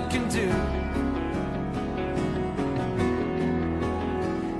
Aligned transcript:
blood 0.00 0.10
can 0.10 0.28
do. 0.28 0.48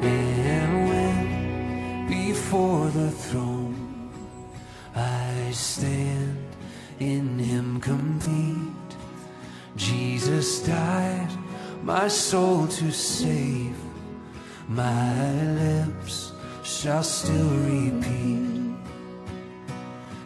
And 0.06 0.88
when 0.88 2.06
before 2.08 2.88
the 2.88 3.10
throne 3.10 4.10
I 4.94 5.50
stand 5.52 6.38
in 6.98 7.38
Him 7.38 7.80
complete, 7.80 8.90
Jesus 9.76 10.62
died 10.66 11.30
my 11.82 12.08
soul 12.08 12.66
to 12.66 12.90
save. 12.90 13.76
My 14.68 15.42
lips 15.54 16.32
shall 16.62 17.02
still 17.02 17.50
repeat 17.50 18.76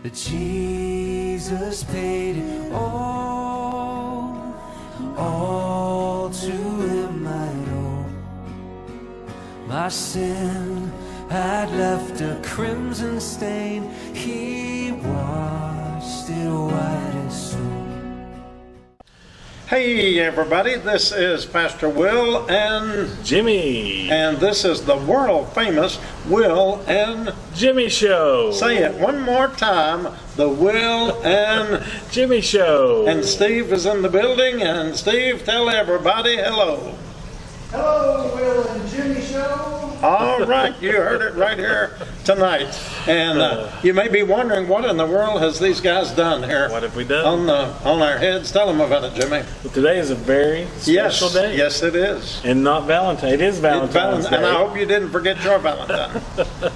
that 0.02 0.15
Jesus 0.15 1.84
paid 1.84 2.37
it 2.37 2.73
all, 2.73 3.03
My 9.84 9.91
sin 9.91 10.90
had 11.29 11.71
left 11.73 12.23
a 12.23 12.40
crimson 12.43 13.21
stain. 13.21 13.82
He 14.15 14.93
washed 14.93 16.30
it 16.30 16.49
white 16.49 17.24
as 17.26 17.51
snow. 17.51 19.04
Hey, 19.66 20.21
everybody, 20.21 20.76
this 20.76 21.13
is 21.13 21.45
Pastor 21.45 21.91
Will, 21.91 22.51
and, 22.51 23.10
Jimmy. 23.26 24.10
and 24.10 24.38
this 24.38 24.65
is 24.65 24.87
the 24.87 24.96
world 24.96 25.52
famous 25.52 25.98
Will 26.30 26.82
and 26.87 27.35
Jimmy 27.54 27.91
Show. 27.91 28.52
say 28.52 28.79
it 28.79 28.95
one 28.98 29.21
more 29.21 29.48
time 29.48 30.09
the 30.37 30.48
Will 30.48 31.23
and 31.23 31.85
Jimmy 32.10 32.41
Show. 32.41 33.07
and 33.07 33.23
Steve 33.23 33.71
is 33.71 33.85
in 33.85 34.01
the 34.01 34.09
building. 34.09 34.63
And 34.63 34.96
Steve, 34.96 35.45
tell 35.45 35.69
everybody 35.69 36.38
hello. 36.38 36.95
Hello, 37.74 38.34
Will 38.36 38.68
and 38.68 38.88
Jimmy 38.88 39.20
Show. 39.22 39.72
All 40.02 40.44
right, 40.46 40.74
you 40.82 40.92
heard 40.92 41.22
it 41.22 41.34
right 41.34 41.58
here 41.58 41.96
tonight. 42.24 42.78
And 43.08 43.38
uh, 43.38 43.70
you 43.82 43.92
may 43.94 44.08
be 44.08 44.22
wondering 44.22 44.68
what 44.68 44.84
in 44.84 44.96
the 44.96 45.06
world 45.06 45.40
has 45.40 45.58
these 45.58 45.80
guys 45.80 46.10
done 46.12 46.42
here 46.42 46.68
what 46.70 46.82
have 46.82 46.95
we 46.95 47.04
done? 47.04 47.24
on 47.24 47.46
the 47.46 47.88
on 47.88 48.00
our 48.02 48.18
heads? 48.18 48.52
Tell 48.52 48.66
them 48.66 48.80
about 48.80 49.04
it, 49.04 49.14
Jimmy. 49.20 49.42
Today 49.72 49.98
is 49.98 50.10
a 50.10 50.14
very 50.14 50.68
Yes, 50.84 51.16
special 51.16 51.30
day. 51.30 51.56
yes, 51.56 51.82
it 51.82 51.96
is. 51.96 52.40
And 52.45 52.62
not 52.62 52.86
Valentine. 52.86 53.32
It 53.32 53.40
is 53.40 53.58
Valentine's 53.58 54.26
and 54.26 54.45
I 54.46 54.54
hope 54.54 54.76
you 54.76 54.86
didn't 54.86 55.10
forget 55.10 55.42
your 55.42 55.58
Valentine. 55.58 56.22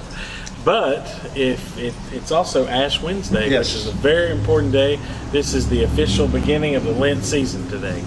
But 0.64 1.06
if 1.34 1.78
it, 1.78 1.94
it's 2.12 2.30
also 2.30 2.66
Ash 2.66 3.00
Wednesday, 3.00 3.48
Yes. 3.48 3.72
which 3.72 3.82
is 3.84 3.88
a 3.88 3.92
very 3.98 4.30
important 4.32 4.72
day. 4.72 4.98
This 5.30 5.54
is 5.54 5.66
the 5.68 5.84
official 5.84 6.28
beginning 6.28 6.74
of 6.74 6.84
the 6.84 6.92
Lent 6.92 7.24
season 7.24 7.66
today. 7.70 8.02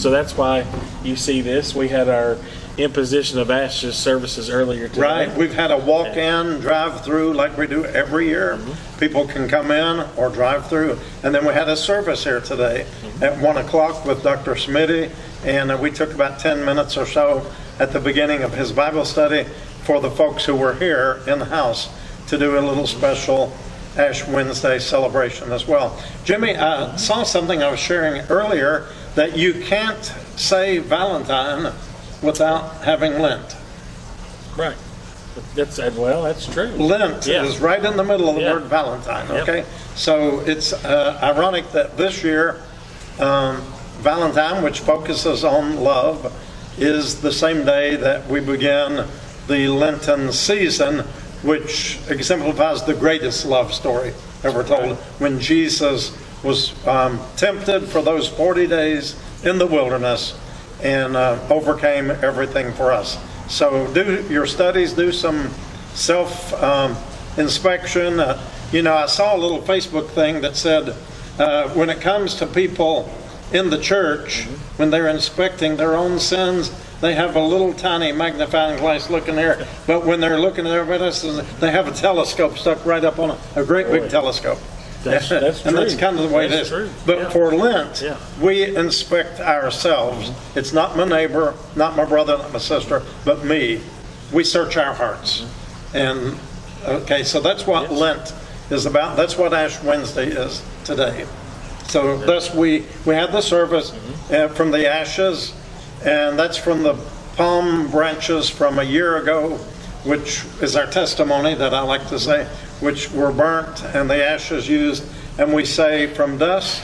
So 0.00 0.08
that's 0.08 0.34
why 0.34 0.64
you 1.04 1.14
see 1.14 1.42
this. 1.42 1.74
We 1.74 1.88
had 1.88 2.08
our 2.08 2.38
imposition 2.78 3.38
of 3.38 3.50
ashes 3.50 3.96
services 3.96 4.48
earlier 4.48 4.88
today. 4.88 5.02
Right, 5.02 5.36
we've 5.36 5.52
had 5.52 5.70
a 5.70 5.76
walk-in, 5.76 6.60
drive-through 6.60 7.34
like 7.34 7.58
we 7.58 7.66
do 7.66 7.84
every 7.84 8.26
year. 8.26 8.56
Mm-hmm. 8.56 8.98
People 8.98 9.28
can 9.28 9.46
come 9.46 9.70
in 9.70 10.06
or 10.16 10.30
drive 10.30 10.70
through. 10.70 10.98
And 11.22 11.34
then 11.34 11.44
we 11.44 11.52
had 11.52 11.68
a 11.68 11.76
service 11.76 12.24
here 12.24 12.40
today 12.40 12.86
mm-hmm. 13.02 13.24
at 13.24 13.38
1 13.42 13.56
o'clock 13.58 14.06
with 14.06 14.22
Dr. 14.22 14.54
Smitty, 14.54 15.10
and 15.44 15.78
we 15.78 15.90
took 15.90 16.14
about 16.14 16.38
10 16.38 16.64
minutes 16.64 16.96
or 16.96 17.04
so 17.04 17.52
at 17.78 17.92
the 17.92 18.00
beginning 18.00 18.42
of 18.42 18.54
his 18.54 18.72
Bible 18.72 19.04
study 19.04 19.44
for 19.84 20.00
the 20.00 20.10
folks 20.10 20.46
who 20.46 20.54
were 20.54 20.76
here 20.76 21.20
in 21.26 21.38
the 21.38 21.44
house 21.44 21.90
to 22.28 22.38
do 22.38 22.58
a 22.58 22.62
little 22.62 22.86
special 22.86 23.52
Ash 23.98 24.26
Wednesday 24.28 24.78
celebration 24.78 25.52
as 25.52 25.68
well. 25.68 26.02
Jimmy, 26.24 26.56
I 26.56 26.96
saw 26.96 27.22
something 27.22 27.62
I 27.62 27.70
was 27.70 27.80
sharing 27.80 28.22
earlier 28.30 28.86
that 29.14 29.36
you 29.36 29.54
can't 29.54 30.04
say 30.36 30.78
Valentine 30.78 31.72
without 32.22 32.82
having 32.84 33.18
Lent. 33.20 33.56
Right. 34.56 34.76
That's 35.54 35.78
well, 35.78 36.22
that's 36.24 36.46
true. 36.46 36.66
Lent 36.76 37.26
Yeah. 37.26 37.44
is 37.44 37.58
right 37.58 37.82
in 37.84 37.96
the 37.96 38.04
middle 38.04 38.28
of 38.28 38.34
the 38.34 38.42
Yeah. 38.42 38.52
word 38.54 38.64
Valentine, 38.64 39.26
Yep. 39.28 39.42
okay? 39.42 39.64
So 39.94 40.42
it's 40.46 40.72
uh, 40.72 41.18
ironic 41.22 41.72
that 41.72 41.96
this 41.96 42.22
year, 42.24 42.56
um, 43.18 43.62
Valentine, 44.00 44.62
which 44.62 44.80
focuses 44.80 45.44
on 45.44 45.80
love, 45.80 46.32
is 46.78 47.16
the 47.16 47.32
same 47.32 47.64
day 47.64 47.96
that 47.96 48.28
we 48.28 48.40
begin 48.40 49.04
the 49.48 49.68
Lenten 49.68 50.32
season, 50.32 51.00
which 51.42 51.98
exemplifies 52.08 52.82
the 52.82 52.94
greatest 52.94 53.44
love 53.46 53.72
story 53.72 54.12
ever 54.42 54.62
told. 54.62 54.96
When 55.18 55.38
Jesus 55.38 56.12
was 56.42 56.74
um, 56.86 57.20
tempted 57.36 57.86
for 57.88 58.02
those 58.02 58.28
40 58.28 58.66
days 58.66 59.20
in 59.44 59.58
the 59.58 59.66
wilderness 59.66 60.38
and 60.82 61.16
uh, 61.16 61.38
overcame 61.50 62.10
everything 62.10 62.72
for 62.72 62.92
us. 62.92 63.18
So 63.48 63.92
do 63.92 64.26
your 64.30 64.46
studies, 64.46 64.92
do 64.92 65.12
some 65.12 65.50
self 65.94 66.54
um, 66.62 66.96
inspection. 67.36 68.20
Uh, 68.20 68.40
you 68.72 68.82
know, 68.82 68.94
I 68.94 69.06
saw 69.06 69.36
a 69.36 69.38
little 69.38 69.60
Facebook 69.60 70.08
thing 70.10 70.40
that 70.42 70.56
said 70.56 70.96
uh, 71.38 71.68
when 71.70 71.90
it 71.90 72.00
comes 72.00 72.36
to 72.36 72.46
people 72.46 73.12
in 73.52 73.70
the 73.70 73.78
church, 73.78 74.44
when 74.76 74.90
they're 74.90 75.08
inspecting 75.08 75.76
their 75.76 75.96
own 75.96 76.18
sins, 76.20 76.70
they 77.00 77.14
have 77.14 77.34
a 77.34 77.40
little 77.40 77.72
tiny 77.72 78.12
magnifying 78.12 78.78
glass 78.78 79.10
looking 79.10 79.34
there. 79.34 79.66
But 79.86 80.06
when 80.06 80.20
they're 80.20 80.38
looking 80.38 80.66
at 80.66 80.72
everybody 80.72 81.04
else, 81.04 81.22
they 81.58 81.70
have 81.70 81.88
a 81.88 81.92
telescope 81.92 82.58
stuck 82.58 82.84
right 82.84 83.04
up 83.04 83.18
on 83.18 83.30
a, 83.30 83.38
a 83.56 83.64
great 83.64 83.88
big 83.88 84.10
telescope. 84.10 84.58
That's- 85.04 85.28
that's 85.30 85.64
and 85.64 85.76
that's 85.78 85.94
kind 85.94 86.18
of 86.18 86.28
the 86.28 86.34
way 86.34 86.46
That's 86.46 86.60
it 86.60 86.62
is. 86.62 86.68
true. 86.68 86.88
But 87.06 87.18
Yeah. 87.18 87.28
for 87.30 87.52
Lent, 87.52 88.02
Yeah. 88.02 88.16
we 88.40 88.76
inspect 88.76 89.40
ourselves. 89.40 90.30
It's 90.54 90.72
not 90.72 90.96
my 90.96 91.04
neighbor, 91.04 91.54
not 91.74 91.96
my 91.96 92.04
brother, 92.04 92.36
not 92.36 92.52
my 92.52 92.58
sister, 92.58 93.02
but 93.24 93.44
me. 93.44 93.80
We 94.32 94.44
search 94.44 94.76
our 94.76 94.92
hearts. 94.92 95.44
And, 95.94 96.38
okay, 96.86 97.22
so 97.24 97.40
that's 97.40 97.66
what 97.66 97.90
Yes. 97.90 97.92
Lent 97.92 98.32
is 98.70 98.84
about. 98.86 99.16
That's 99.16 99.38
what 99.38 99.54
Ash 99.54 99.82
Wednesday 99.82 100.26
is 100.28 100.60
today. 100.84 101.24
So 101.88 102.16
thus 102.18 102.52
we, 102.54 102.84
we 103.06 103.14
had 103.14 103.32
the 103.32 103.40
service 103.40 103.92
uh, 104.32 104.48
from 104.48 104.70
the 104.70 104.86
ashes, 104.86 105.52
and 106.04 106.38
that's 106.38 106.56
from 106.56 106.82
the 106.82 106.94
palm 107.36 107.88
branches 107.88 108.48
from 108.50 108.78
a 108.78 108.84
year 108.84 109.16
ago, 109.16 109.58
which 110.04 110.42
is 110.60 110.76
our 110.76 110.86
testimony 110.86 111.54
that 111.54 111.72
I 111.74 111.80
like 111.80 112.06
to 112.10 112.18
say, 112.18 112.46
which 112.80 113.10
were 113.10 113.32
burnt 113.32 113.84
and 113.84 114.08
the 114.08 114.24
ashes 114.24 114.68
used. 114.68 115.04
And 115.38 115.52
we 115.52 115.64
say, 115.64 116.06
From 116.06 116.38
dust 116.38 116.82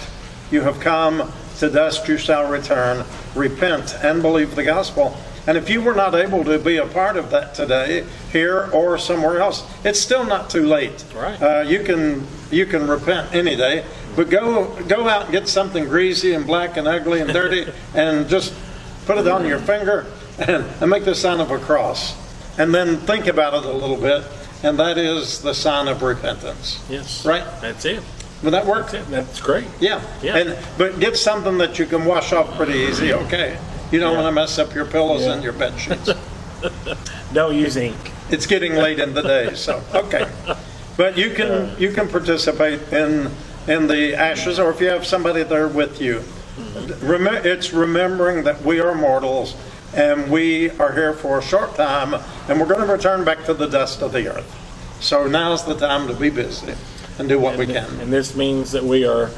you 0.50 0.62
have 0.62 0.80
come, 0.80 1.32
to 1.58 1.70
dust 1.70 2.06
you 2.08 2.16
shall 2.16 2.50
return. 2.50 3.04
Repent 3.34 3.96
and 4.02 4.22
believe 4.22 4.54
the 4.54 4.64
gospel. 4.64 5.16
And 5.46 5.56
if 5.56 5.70
you 5.70 5.80
were 5.80 5.94
not 5.94 6.14
able 6.14 6.44
to 6.44 6.58
be 6.58 6.78
a 6.78 6.86
part 6.86 7.16
of 7.16 7.30
that 7.30 7.54
today, 7.54 8.04
here 8.32 8.68
or 8.72 8.98
somewhere 8.98 9.40
else, 9.40 9.64
it's 9.84 10.00
still 10.00 10.24
not 10.24 10.50
too 10.50 10.66
late. 10.66 11.04
Right. 11.14 11.40
Uh, 11.40 11.60
you 11.60 11.84
can 11.84 12.26
you 12.50 12.66
can 12.66 12.88
repent 12.88 13.32
any 13.32 13.54
day, 13.54 13.84
but 14.16 14.28
go 14.28 14.74
go 14.82 15.08
out 15.08 15.24
and 15.24 15.32
get 15.32 15.46
something 15.46 15.84
greasy 15.84 16.32
and 16.32 16.46
black 16.46 16.76
and 16.76 16.88
ugly 16.88 17.20
and 17.20 17.32
dirty, 17.32 17.70
and 17.94 18.28
just 18.28 18.54
put 19.06 19.18
it 19.18 19.28
on 19.28 19.46
your 19.46 19.60
finger 19.60 20.06
and, 20.38 20.64
and 20.80 20.90
make 20.90 21.04
the 21.04 21.14
sign 21.14 21.38
of 21.38 21.52
a 21.52 21.58
cross, 21.58 22.16
and 22.58 22.74
then 22.74 22.96
think 22.96 23.28
about 23.28 23.54
it 23.54 23.64
a 23.64 23.72
little 23.72 23.96
bit, 23.96 24.24
and 24.62 24.78
that 24.78 24.98
is 24.98 25.40
the 25.42 25.54
sign 25.54 25.88
of 25.88 26.02
repentance. 26.02 26.82
Yes. 26.88 27.24
Right. 27.24 27.44
That's 27.60 27.84
it. 27.84 28.02
Would 28.42 28.52
that 28.52 28.66
work? 28.66 28.90
That's 28.90 29.06
it. 29.06 29.10
That's 29.10 29.40
great. 29.40 29.66
Yeah. 29.80 30.00
Yeah. 30.22 30.36
And 30.36 30.58
but 30.78 31.00
get 31.00 31.16
something 31.16 31.58
that 31.58 31.78
you 31.78 31.86
can 31.86 32.04
wash 32.04 32.32
off 32.32 32.54
pretty 32.56 32.74
easy. 32.74 33.12
Okay. 33.12 33.58
You 33.90 34.00
don't 34.00 34.12
Yeah. 34.12 34.22
want 34.22 34.26
to 34.28 34.32
mess 34.32 34.58
up 34.58 34.74
your 34.74 34.84
pillows 34.86 35.22
Yeah. 35.22 35.34
and 35.34 35.42
your 35.44 35.52
bed 35.52 35.78
sheets. 35.78 36.10
Don't 37.32 37.54
use 37.54 37.76
ink. 37.76 37.96
it's 38.30 38.46
getting 38.46 38.74
late 38.74 38.98
in 38.98 39.12
the 39.14 39.22
day, 39.22 39.54
so 39.54 39.82
okay. 39.94 40.26
But 40.96 41.18
you 41.18 41.30
can 41.30 41.46
uh. 41.50 41.76
you 41.78 41.92
can 41.92 42.08
participate 42.08 42.80
in 42.92 43.30
in 43.68 43.86
the 43.86 44.14
ashes, 44.14 44.58
or 44.58 44.70
if 44.70 44.80
you 44.80 44.88
have 44.88 45.04
somebody 45.06 45.42
there 45.42 45.68
with 45.68 46.00
you. 46.00 46.20
Mm-hmm. 46.56 47.06
Remem- 47.06 47.44
it's 47.44 47.72
remembering 47.74 48.44
that 48.44 48.62
we 48.62 48.80
are 48.80 48.94
mortals 48.94 49.54
and 49.96 50.30
we 50.30 50.70
are 50.72 50.92
here 50.92 51.12
for 51.14 51.38
a 51.38 51.42
short 51.42 51.74
time, 51.74 52.14
and 52.48 52.60
we're 52.60 52.66
going 52.66 52.86
to 52.86 52.92
return 52.92 53.24
back 53.24 53.44
to 53.46 53.54
the 53.54 53.66
dust 53.66 54.02
of 54.02 54.12
the 54.12 54.28
earth. 54.28 54.62
So 55.00 55.26
now's 55.26 55.64
the 55.64 55.74
time 55.74 56.06
to 56.08 56.14
be 56.14 56.30
busy 56.30 56.74
and 57.18 57.28
do 57.28 57.38
what 57.38 57.56
we 57.58 57.66
can. 57.66 57.88
And 58.00 58.12
this 58.12 58.36
means 58.36 58.72
that 58.72 58.84
we 58.84 59.06
are 59.06 59.28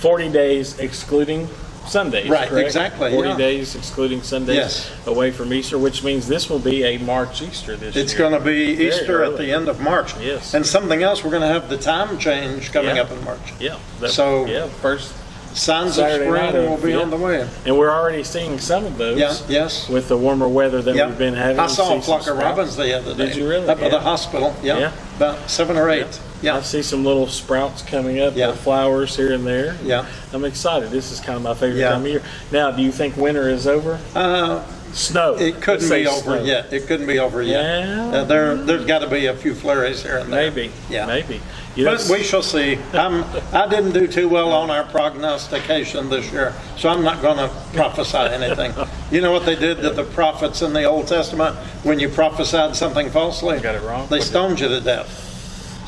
40 0.00 0.28
days 0.30 0.78
excluding 0.78 1.48
Sundays. 1.86 2.28
Right, 2.28 2.48
correct? 2.48 2.66
exactly, 2.66 3.10
40 3.10 3.28
yeah. 3.30 3.36
days 3.36 3.74
excluding 3.74 4.22
Sundays 4.22 4.56
Yes. 4.56 5.06
away 5.06 5.30
from 5.30 5.52
Easter, 5.54 5.78
which 5.78 6.04
means 6.04 6.28
this 6.28 6.50
will 6.50 6.58
be 6.58 6.84
a 6.84 6.98
March 6.98 7.40
Easter 7.40 7.76
this 7.76 7.94
year. 7.94 8.04
It's 8.04 8.14
going 8.14 8.32
to 8.32 8.40
be 8.40 8.74
Very 8.76 8.88
Easter 8.88 9.24
at 9.24 9.38
the 9.38 9.50
end 9.52 9.68
of 9.68 9.80
March. 9.80 10.16
Yes. 10.20 10.52
And 10.54 10.66
something 10.66 11.02
else, 11.02 11.24
we're 11.24 11.30
going 11.30 11.42
to 11.42 11.48
have 11.48 11.68
the 11.70 11.78
time 11.78 12.18
change 12.18 12.72
coming 12.72 12.96
Yeah. 12.96 13.02
up 13.02 13.10
in 13.10 13.24
March. 13.24 13.40
Yeah. 13.58 13.78
So- 14.08 14.46
yeah, 14.46 14.66
first 14.66 15.14
Signs 15.58 15.94
Saturday 15.96 16.28
of 16.28 16.48
spring 16.50 16.70
will 16.70 16.76
be 16.78 16.90
yeah. 16.92 16.98
on 16.98 17.10
the 17.10 17.16
way. 17.16 17.48
And 17.66 17.76
we're 17.76 17.90
already 17.90 18.22
seeing 18.24 18.58
some 18.58 18.84
of 18.84 18.96
those. 18.96 19.18
Yeah, 19.18 19.34
yes. 19.48 19.88
With 19.88 20.08
the 20.08 20.16
warmer 20.16 20.48
weather 20.48 20.80
that 20.82 20.94
Yeah. 20.94 21.08
we've 21.08 21.18
been 21.18 21.34
having. 21.34 21.58
I 21.58 21.66
saw 21.66 21.96
a 21.96 22.00
flock 22.00 22.26
of 22.26 22.38
robins 22.38 22.76
the 22.76 22.96
other 22.96 23.14
day. 23.14 23.26
Did 23.26 23.36
you 23.36 23.48
really? 23.48 23.68
Up 23.68 23.80
at 23.82 23.90
the 23.90 24.00
hospital, 24.00 24.54
yeah. 24.62 24.78
Yeah. 24.78 24.92
About 25.16 25.50
seven 25.50 25.76
or 25.76 25.90
eight. 25.90 26.06
Yeah. 26.40 26.52
I 26.52 26.56
Yeah, 26.58 26.62
see 26.62 26.82
some 26.82 27.04
little 27.04 27.26
sprouts 27.26 27.82
coming 27.82 28.20
up, 28.20 28.36
Yeah. 28.36 28.52
flowers 28.52 29.16
here 29.16 29.32
and 29.32 29.44
there. 29.44 29.74
yeah. 29.82 30.06
I'm 30.32 30.44
excited. 30.44 30.90
This 30.90 31.10
is 31.10 31.18
kind 31.18 31.36
of 31.36 31.42
my 31.42 31.54
favorite 31.54 31.80
Yeah. 31.80 31.90
time 31.90 32.02
of 32.02 32.06
year. 32.06 32.22
Now, 32.52 32.70
do 32.70 32.80
you 32.82 32.92
think 32.92 33.16
winter 33.16 33.48
is 33.48 33.66
over? 33.66 33.98
Uh, 34.14 34.60
Snow. 34.92 35.36
It 35.36 35.60
couldn't 35.60 35.88
be 35.88 36.06
over 36.06 36.38
snow. 36.38 36.42
yet. 36.44 36.72
It 36.72 36.86
couldn't 36.86 37.06
be 37.06 37.18
over 37.18 37.42
yet. 37.42 37.62
Yeah. 37.86 38.18
Uh, 38.20 38.24
There, 38.24 38.54
there's 38.56 38.84
got 38.86 39.00
to 39.00 39.08
be 39.08 39.26
a 39.26 39.34
few 39.34 39.54
flurries 39.54 40.02
here 40.02 40.18
and 40.18 40.32
there. 40.32 40.50
Maybe. 40.50 40.72
Yeah. 40.88 41.06
Maybe. 41.06 41.40
You 41.76 41.84
But 41.84 42.08
we 42.10 42.24
shall 42.24 42.42
see. 42.42 42.76
I'm, 42.92 43.24
I 43.54 43.68
didn't 43.68 43.92
do 43.92 44.08
too 44.08 44.28
well 44.28 44.52
on 44.52 44.68
our 44.70 44.82
prognostication 44.84 46.08
this 46.08 46.32
year, 46.32 46.52
so 46.76 46.88
I'm 46.88 47.04
not 47.04 47.22
going 47.22 47.36
to 47.36 47.48
prophesy 47.74 48.18
anything. 48.18 48.72
You 49.10 49.22
know 49.22 49.32
what 49.32 49.46
they 49.46 49.56
did 49.56 49.80
to 49.80 49.88
the 49.88 50.04
prophets 50.04 50.60
in 50.60 50.74
the 50.74 50.84
Old 50.84 51.08
Testament 51.08 51.56
when 51.82 51.98
you 51.98 52.10
prophesied 52.10 52.76
something 52.76 53.08
falsely? 53.08 53.58
Got 53.58 53.74
it 53.76 53.82
wrong? 53.82 54.06
They 54.08 54.20
stoned 54.20 54.60
you 54.60 54.68
to 54.68 54.82
death. 54.82 55.24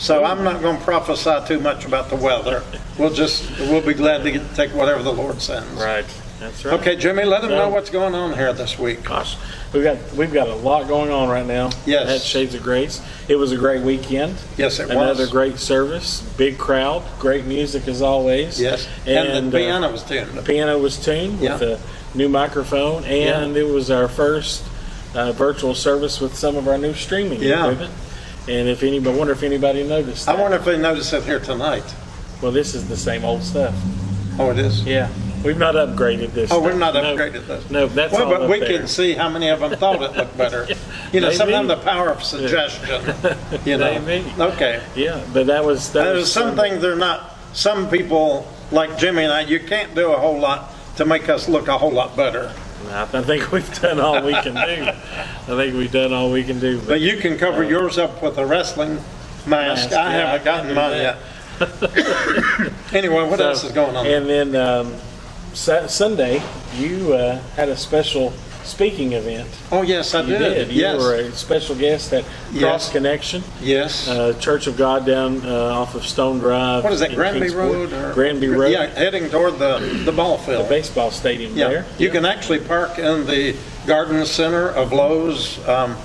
So 0.01 0.25
I'm 0.25 0.43
not 0.43 0.63
going 0.63 0.79
to 0.79 0.83
prophesy 0.83 1.37
too 1.47 1.61
much 1.61 1.85
about 1.85 2.09
the 2.09 2.17
weather. 2.17 2.63
We'll 2.99 3.13
just, 3.13 3.51
we'll 3.61 3.83
be 3.85 3.93
glad 3.93 4.23
to 4.25 4.31
get, 4.33 4.55
take 4.55 4.71
whatever 4.75 5.03
the 5.03 5.13
Lord 5.13 5.43
sends. 5.43 5.71
right. 5.75 6.07
That's 6.41 6.65
right. 6.65 6.81
Okay, 6.81 6.97
Jimmy, 6.97 7.25
let 7.25 7.43
them 7.43 7.51
No. 7.51 7.59
know 7.59 7.69
what's 7.69 7.91
going 7.91 8.15
on 8.15 8.33
here 8.35 8.53
this 8.55 8.79
week. 8.79 9.05
Gosh, 9.05 9.37
we've 9.75 9.85
got 9.85 9.99
we've 10.17 10.33
got 10.33 10.49
a 10.49 10.55
lot 10.55 10.89
going 10.89 11.11
on 11.11 11.29
right 11.29 11.45
now. 11.47 11.69
Yes. 11.85 12.09
At 12.09 12.23
Shades 12.23 12.55
of 12.55 12.63
Grace. 12.63 13.03
It 13.29 13.37
was 13.37 13.53
a 13.53 13.57
great 13.59 13.83
weekend. 13.83 14.37
Yes, 14.57 14.81
it 14.81 14.85
was. 14.89 14.97
Another 14.97 15.27
great 15.27 15.59
service, 15.59 16.23
big 16.39 16.57
crowd, 16.57 17.03
great 17.19 17.45
music 17.45 17.87
as 17.87 18.01
always. 18.01 18.59
Yes, 18.59 18.89
and, 19.07 19.53
the 19.53 19.59
uh, 19.59 19.61
piano 19.61 19.93
was 19.93 20.03
tuned. 20.03 20.31
The 20.33 20.43
piano 20.43 20.79
was 20.79 20.97
tuned 20.97 21.41
Yeah. 21.41 21.59
with 21.59 21.63
a 21.63 21.79
new 22.17 22.29
microphone, 22.31 23.05
and 23.05 23.55
it 23.57 23.65
was 23.69 23.91
our 23.91 24.09
first 24.09 24.65
uh, 25.15 25.33
virtual 25.33 25.75
service 25.75 26.21
with 26.21 26.35
some 26.37 26.57
of 26.57 26.67
our 26.69 26.79
new 26.79 26.95
streaming 26.95 27.43
Yeah. 27.43 27.65
equipment. 27.65 27.93
And 28.49 28.67
if 28.69 28.83
anybody, 28.83 29.15
I 29.15 29.19
wonder 29.19 29.33
if 29.35 29.43
anybody 29.43 29.83
noticed. 29.83 30.27
I 30.27 30.33
That. 30.35 30.41
wonder 30.43 30.57
if 30.57 30.65
they 30.65 30.79
noticed 30.79 31.13
it 31.13 31.25
here 31.25 31.39
tonight. 31.39 31.85
Well, 32.41 32.51
this 32.53 32.75
is 32.75 32.89
the 32.89 32.97
same 32.97 33.25
old 33.27 33.43
stuff. 33.45 33.75
Oh, 34.39 34.51
it 34.51 34.59
is? 34.59 34.83
Yeah, 34.85 35.09
we've 35.45 35.59
not 35.59 35.75
upgraded 35.75 36.33
this. 36.33 36.51
Oh, 36.53 36.61
we're 36.61 36.75
not 36.75 36.95
No. 36.95 37.03
upgraded 37.03 37.47
this. 37.47 37.69
No, 37.71 37.87
that's 37.87 38.13
Well, 38.13 38.25
all 38.33 38.39
but 38.41 38.49
we 38.49 38.61
there. 38.61 38.79
can 38.79 38.87
see 38.89 39.15
how 39.15 39.29
many 39.29 39.49
of 39.49 39.61
them 39.61 39.73
thought 39.77 40.03
it 40.03 40.17
looked 40.17 40.37
better. 40.37 40.67
You 41.13 41.21
know, 41.21 41.33
sometimes 41.33 41.67
the 41.67 41.77
power 41.77 42.11
of 42.11 42.23
suggestion, 42.23 43.03
you 43.65 43.77
know. 43.77 43.99
Maybe. 44.03 44.33
Okay. 44.39 44.81
Yeah, 44.95 45.21
but 45.33 45.49
that 45.49 45.65
was 45.65 45.91
that 45.93 46.05
There's 46.05 46.19
was 46.21 46.33
some 46.33 46.55
things 46.55 46.81
they're 46.81 46.95
not, 46.95 47.37
some 47.53 47.91
people, 47.91 48.47
like 48.71 48.97
Jimmy 48.97 49.25
and 49.25 49.33
I, 49.33 49.41
you 49.41 49.59
can't 49.59 49.93
do 49.97 50.13
a 50.13 50.17
whole 50.17 50.39
lot 50.39 50.73
to 50.99 51.05
make 51.05 51.29
us 51.29 51.49
look 51.49 51.67
a 51.67 51.77
whole 51.77 51.91
lot 51.91 52.17
better. 52.17 52.53
I 52.93 53.07
think 53.23 53.51
we've 53.53 53.81
done 53.81 53.99
all 53.99 54.23
we 54.23 54.35
can 54.35 54.55
do. 54.55 54.89
I 54.89 54.93
think 55.57 55.75
we've 55.75 55.91
done 55.91 56.13
all 56.13 56.31
we 56.31 56.45
can 56.45 56.61
do. 56.61 56.79
But 56.79 56.87
But 56.87 57.01
you 57.01 57.17
can 57.17 57.37
cover 57.37 57.65
yours 57.65 57.99
up 57.99 58.23
with 58.23 58.39
a 58.39 58.47
wrestling 58.47 58.95
mask. 59.47 59.91
Mask, 59.91 59.93
I 59.93 60.17
yeah, 60.17 60.27
haven't 60.39 60.45
gotten 60.45 60.75
mine 60.77 60.93
yet. 60.97 61.17
Anyway, 62.93 63.23
what 63.29 63.39
So, 63.39 63.49
else 63.49 63.65
is 63.65 63.73
going 63.73 63.97
on? 63.97 64.07
And 64.07 64.29
then 64.29 64.55
um, 64.55 64.95
Sunday, 65.55 66.43
you 66.77 67.13
uh, 67.15 67.39
had 67.57 67.69
a 67.69 67.77
special 67.77 68.33
speaking 68.65 69.13
event. 69.15 69.49
Oh, 69.73 69.83
yes, 69.83 70.15
I 70.15 70.21
You 70.21 70.39
did. 70.39 70.39
did. 70.55 70.69
You 70.73 70.83
Yes, 70.83 71.01
were 71.01 71.15
a 71.15 71.33
special 71.33 71.75
guest 71.75 72.13
at 72.13 72.25
Yes. 72.53 72.63
Cross 72.63 72.93
Connection, 72.93 73.43
yes. 73.61 74.07
uh, 74.09 74.35
Church 74.39 74.67
of 74.67 74.77
God 74.77 75.05
down 75.07 75.45
uh, 75.45 75.51
off 75.75 75.95
of 75.95 76.07
Stone 76.07 76.39
Drive. 76.41 76.85
What 76.85 76.93
is 76.93 77.01
that, 77.01 77.15
Granby 77.15 77.41
Kingsport. 77.41 77.67
Road? 77.73 77.93
or- 77.93 78.13
Granby 78.15 78.49
Road. 78.49 78.71
Yeah, 78.71 78.87
heading 78.87 79.29
toward 79.31 79.59
the, 79.59 79.79
the 80.05 80.13
ball 80.13 80.39
field, 80.39 80.67
The 80.67 80.69
baseball 80.69 81.11
stadium 81.11 81.57
Yeah, 81.57 81.69
there. 81.69 81.87
you 81.99 82.11
can 82.11 82.25
actually 82.25 82.61
park 82.61 82.99
in 82.99 83.27
the 83.27 83.57
garden 83.87 84.25
center 84.27 84.69
of 84.69 84.93
Lowe's, 84.93 85.67
um, 85.69 85.97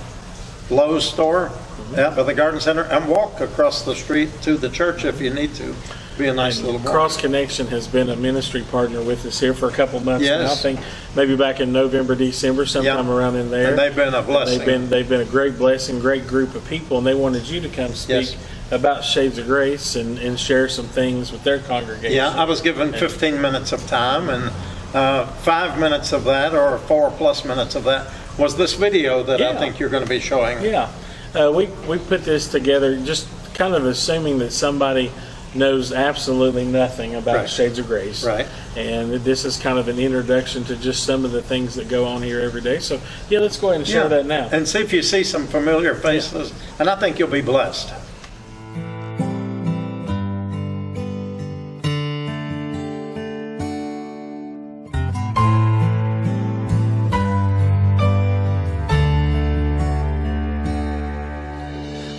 Lowe's 0.70 1.04
store, 1.08 1.50
Mm-hmm. 1.76 1.94
yeah, 1.96 2.10
by 2.16 2.22
the 2.24 2.34
garden 2.34 2.58
center, 2.58 2.82
and 2.84 3.06
walk 3.06 3.40
across 3.40 3.82
the 3.84 3.94
street 3.94 4.30
to 4.42 4.56
the 4.56 4.68
church 4.70 5.04
if 5.04 5.20
you 5.20 5.30
need 5.32 5.54
to. 5.56 5.72
Be 6.18 6.28
a 6.28 6.32
nice 6.34 6.60
little. 6.62 6.80
Cross 6.80 7.18
Connection 7.20 7.66
has 7.66 7.86
been 7.86 8.08
a 8.08 8.16
ministry 8.16 8.62
partner 8.70 9.02
with 9.02 9.26
us 9.26 9.38
here 9.38 9.52
for 9.52 9.68
a 9.68 9.72
couple 9.72 10.00
months 10.00 10.24
now. 10.24 10.38
I 10.38 10.42
Yes. 10.42 10.62
think 10.62 10.80
maybe 11.14 11.36
back 11.36 11.60
in 11.60 11.72
November, 11.72 12.14
December, 12.14 12.64
sometime 12.64 13.06
Yeah. 13.08 13.14
around 13.14 13.36
in 13.36 13.50
there. 13.50 13.68
And 13.70 13.78
they've 13.78 13.94
been 13.94 14.14
a 14.14 14.22
blessing. 14.22 14.58
They've 14.58 14.66
been 14.66 14.88
they've 14.88 15.08
been 15.08 15.20
a 15.20 15.24
great 15.26 15.58
blessing, 15.58 15.98
great 16.00 16.26
group 16.26 16.54
of 16.54 16.66
people, 16.68 16.96
and 16.96 17.06
they 17.06 17.12
wanted 17.14 17.46
you 17.46 17.60
to 17.60 17.68
come 17.68 17.94
speak 17.94 18.28
Yes. 18.30 18.36
about 18.70 19.04
Shades 19.04 19.36
of 19.36 19.46
Grace 19.46 19.94
and, 19.94 20.18
and 20.18 20.40
share 20.40 20.70
some 20.70 20.86
things 20.86 21.32
with 21.32 21.44
their 21.44 21.58
congregation. 21.58 22.16
Yeah, 22.16 22.32
I 22.34 22.44
was 22.44 22.62
given 22.62 22.94
15 22.94 23.40
minutes 23.42 23.72
of 23.72 23.86
time, 23.86 24.30
and 24.30 24.50
uh, 24.94 25.26
five 25.42 25.78
minutes 25.78 26.12
of 26.12 26.24
that, 26.24 26.54
or 26.54 26.78
four 26.78 27.10
plus 27.10 27.44
minutes 27.44 27.74
of 27.74 27.84
that, 27.84 28.06
was 28.38 28.56
this 28.56 28.72
video 28.72 29.22
that 29.22 29.42
I 29.42 29.50
Yeah. 29.52 29.58
think 29.58 29.78
you're 29.78 29.90
going 29.90 30.02
to 30.04 30.08
be 30.08 30.20
showing. 30.20 30.62
Yeah, 30.64 30.88
uh, 31.34 31.52
we 31.52 31.68
we 31.86 31.98
put 31.98 32.24
this 32.24 32.48
together 32.48 32.96
just 33.04 33.26
kind 33.52 33.74
of 33.74 33.84
assuming 33.84 34.38
that 34.38 34.52
somebody 34.52 35.10
knows 35.56 35.92
absolutely 35.92 36.64
nothing 36.64 37.14
about 37.14 37.36
Right. 37.36 37.50
Shades 37.50 37.78
of 37.78 37.86
Grace. 37.86 38.24
Right. 38.24 38.46
And 38.76 39.12
this 39.14 39.44
is 39.44 39.56
kind 39.56 39.78
of 39.78 39.88
an 39.88 39.98
introduction 39.98 40.64
to 40.64 40.76
just 40.76 41.04
some 41.04 41.24
of 41.24 41.32
the 41.32 41.42
things 41.42 41.74
that 41.74 41.88
go 41.88 42.04
on 42.04 42.22
here 42.22 42.40
every 42.40 42.60
day. 42.60 42.78
So 42.78 43.00
yeah, 43.28 43.40
let's 43.40 43.56
go 43.56 43.68
ahead 43.68 43.80
and 43.80 43.88
share 43.88 44.02
Yeah. 44.02 44.08
that 44.08 44.26
now. 44.26 44.48
And 44.52 44.66
see 44.68 44.80
if 44.80 44.92
you 44.92 45.02
see 45.02 45.24
some 45.24 45.46
familiar 45.46 45.94
faces, 45.94 46.52
and 46.78 46.88
I 46.88 46.96
think 46.96 47.18
you'll 47.18 47.28
be 47.28 47.40
blessed. 47.42 47.92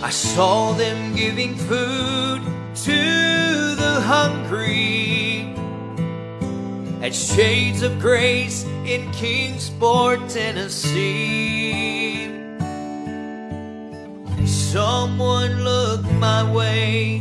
I 0.00 0.10
saw 0.10 0.72
them 0.72 1.14
giving 1.14 1.54
food 1.54 2.42
to 2.44 2.47
the 4.48 5.54
at 7.02 7.14
Shades 7.14 7.82
of 7.82 7.98
Grace 8.00 8.64
in 8.86 9.10
Kingsport, 9.12 10.28
Tennessee. 10.28 12.26
Someone 14.46 15.64
looked 15.64 16.10
my 16.12 16.50
way 16.52 17.16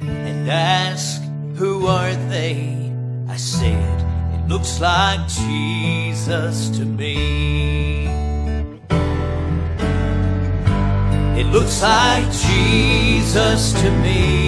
and 0.00 0.50
asked, 0.50 1.22
Who 1.56 1.86
are 1.86 2.14
they? 2.28 2.92
I 3.28 3.36
said, 3.36 4.04
It 4.34 4.48
looks 4.48 4.80
like 4.80 5.26
Jesus 5.28 6.70
to 6.70 6.84
me. 6.84 8.06
It 11.40 11.46
looks 11.46 11.82
like 11.82 12.24
Jesus 12.32 13.72
to 13.80 13.90
me. 14.02 14.47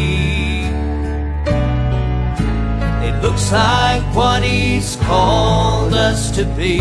Like 3.53 4.15
what 4.15 4.45
He's 4.45 4.95
called 4.95 5.93
us 5.93 6.31
to 6.37 6.45
be. 6.45 6.79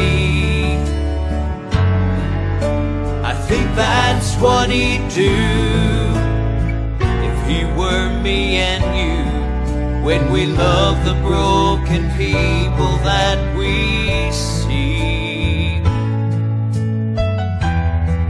I 3.25 3.33
think 3.47 3.65
that's 3.75 4.35
what 4.35 4.69
He'd 4.69 5.09
do 5.09 5.35
if 7.01 7.47
He 7.47 7.65
were 7.75 8.21
me 8.21 8.57
and 8.57 8.83
you. 9.01 10.05
When 10.05 10.31
we 10.31 10.45
love 10.45 11.03
the 11.05 11.15
broken 11.25 12.07
people 12.11 12.97
that 13.03 13.57
we 13.57 14.31
see. 14.31 15.81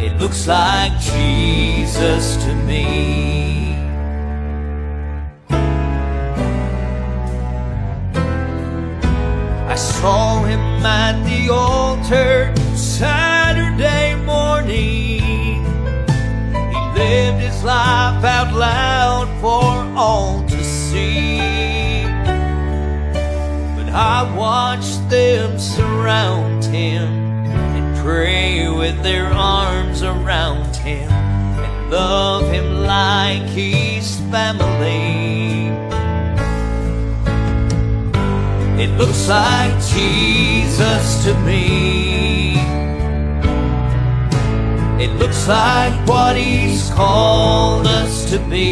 It 0.05 0.17
looks 0.17 0.47
like 0.47 0.97
Jesus 0.99 2.37
to 2.45 2.55
me. 2.55 3.58
Saw 9.79 10.43
him 10.43 10.59
at 10.85 11.23
the 11.23 11.49
altar 11.49 12.53
Saturday 12.75 14.13
morning. 14.25 15.63
He 16.71 16.79
lived 16.99 17.39
his 17.39 17.63
life 17.63 18.21
out 18.25 18.53
loud 18.53 19.29
for 19.39 19.71
all 19.97 20.43
to 20.47 20.63
see. 20.65 22.03
But 23.77 23.89
I 23.93 24.35
watched 24.35 25.09
them 25.09 25.57
surround 25.57 26.65
him 26.65 27.07
and 27.47 27.97
pray 28.03 28.69
with 28.69 29.01
their 29.01 29.27
arms 29.27 30.03
around 30.03 30.75
him 30.75 31.09
and 31.09 31.89
love 31.89 32.51
him 32.51 32.83
like 32.83 33.43
he's 33.43 34.19
family. 34.29 35.48
It 38.79 38.91
looks 38.97 39.27
like 39.27 39.73
Jesus 39.93 41.25
to 41.25 41.33
me. 41.39 42.53
It 45.03 45.11
looks 45.19 45.49
like 45.49 45.93
what 46.07 46.37
he's 46.37 46.89
called 46.91 47.87
us 47.87 48.29
to 48.31 48.39
be. 48.39 48.71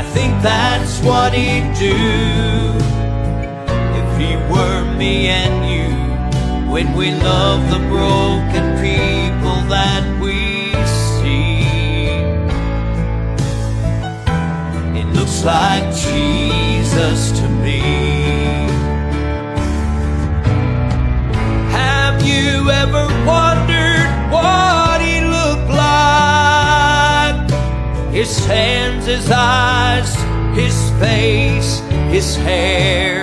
I 0.00 0.02
think 0.12 0.42
that's 0.42 1.00
what 1.00 1.32
he'd 1.32 1.72
do 1.78 1.96
if 4.00 4.08
he 4.20 4.36
were 4.52 4.94
me 4.94 5.28
and 5.28 5.56
you. 5.72 6.70
When 6.70 6.92
we 6.92 7.12
love 7.12 7.70
the 7.70 7.78
broken 7.88 8.76
people 8.82 9.17
like 15.48 15.88
Jesus 15.94 17.32
to 17.38 17.48
me. 17.64 17.80
Have 21.80 22.16
you 22.30 22.70
ever 22.82 23.04
wondered 23.32 24.10
what 24.34 25.00
he 25.00 25.16
looked 25.36 25.72
like? 25.90 27.50
His 28.12 28.32
hands, 28.44 29.06
his 29.06 29.30
eyes, 29.30 30.10
his 30.54 30.76
face, 31.02 31.80
his 32.14 32.36
hair. 32.36 33.18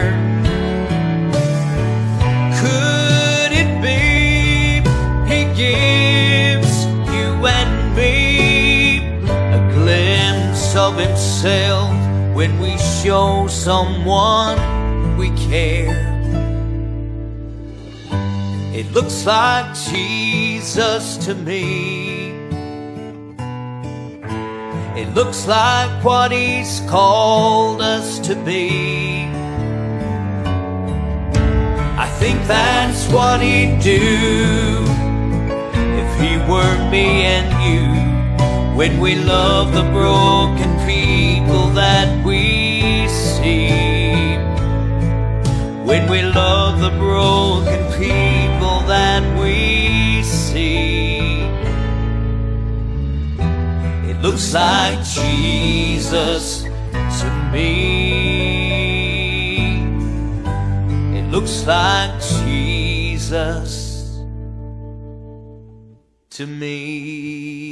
Could 2.61 3.51
it 3.61 3.71
be 3.85 4.01
he 5.31 5.41
gives 5.63 6.73
you 7.15 7.29
and 7.59 7.95
me 7.95 8.13
a 9.59 9.61
glimpse 9.75 10.75
of 10.75 10.97
himself 10.97 11.94
show 13.05 13.45
someone 13.47 14.57
we 15.15 15.29
care? 15.49 15.93
It 18.73 18.91
looks 18.93 19.27
like 19.27 19.67
Jesus 19.75 21.17
to 21.17 21.35
me. 21.35 22.31
It 25.01 25.13
looks 25.13 25.45
like 25.45 26.03
what 26.03 26.31
he's 26.31 26.79
called 26.89 27.79
us 27.83 28.17
to 28.27 28.33
be. 28.43 29.25
I 32.05 32.07
think 32.19 32.39
that's 32.47 33.07
what 33.13 33.39
he'd 33.39 33.81
do 33.81 34.83
if 36.01 36.09
he 36.19 36.31
were 36.49 36.75
me 36.89 37.07
and 37.35 37.49
you. 37.65 37.85
When 38.75 38.99
we 38.99 39.13
love 39.13 39.73
the 39.73 39.87
broken 39.93 40.71
people 40.87 41.69
that 41.81 42.25
we 42.25 42.44
see. 43.45 44.37
When 45.89 46.09
we 46.09 46.21
love 46.21 46.73
the 46.81 46.93
broken 47.05 47.81
people 48.03 48.77
that 48.93 49.23
we 49.39 50.23
see. 50.23 51.43
It 54.09 54.17
looks 54.21 54.53
like 54.53 54.99
Jesus 55.03 56.63
to 57.19 57.27
me. 57.53 57.71
It 61.19 61.25
looks 61.35 61.55
like 61.67 62.13
Jesus 62.43 63.73
to 66.31 66.47
me. 66.47 67.64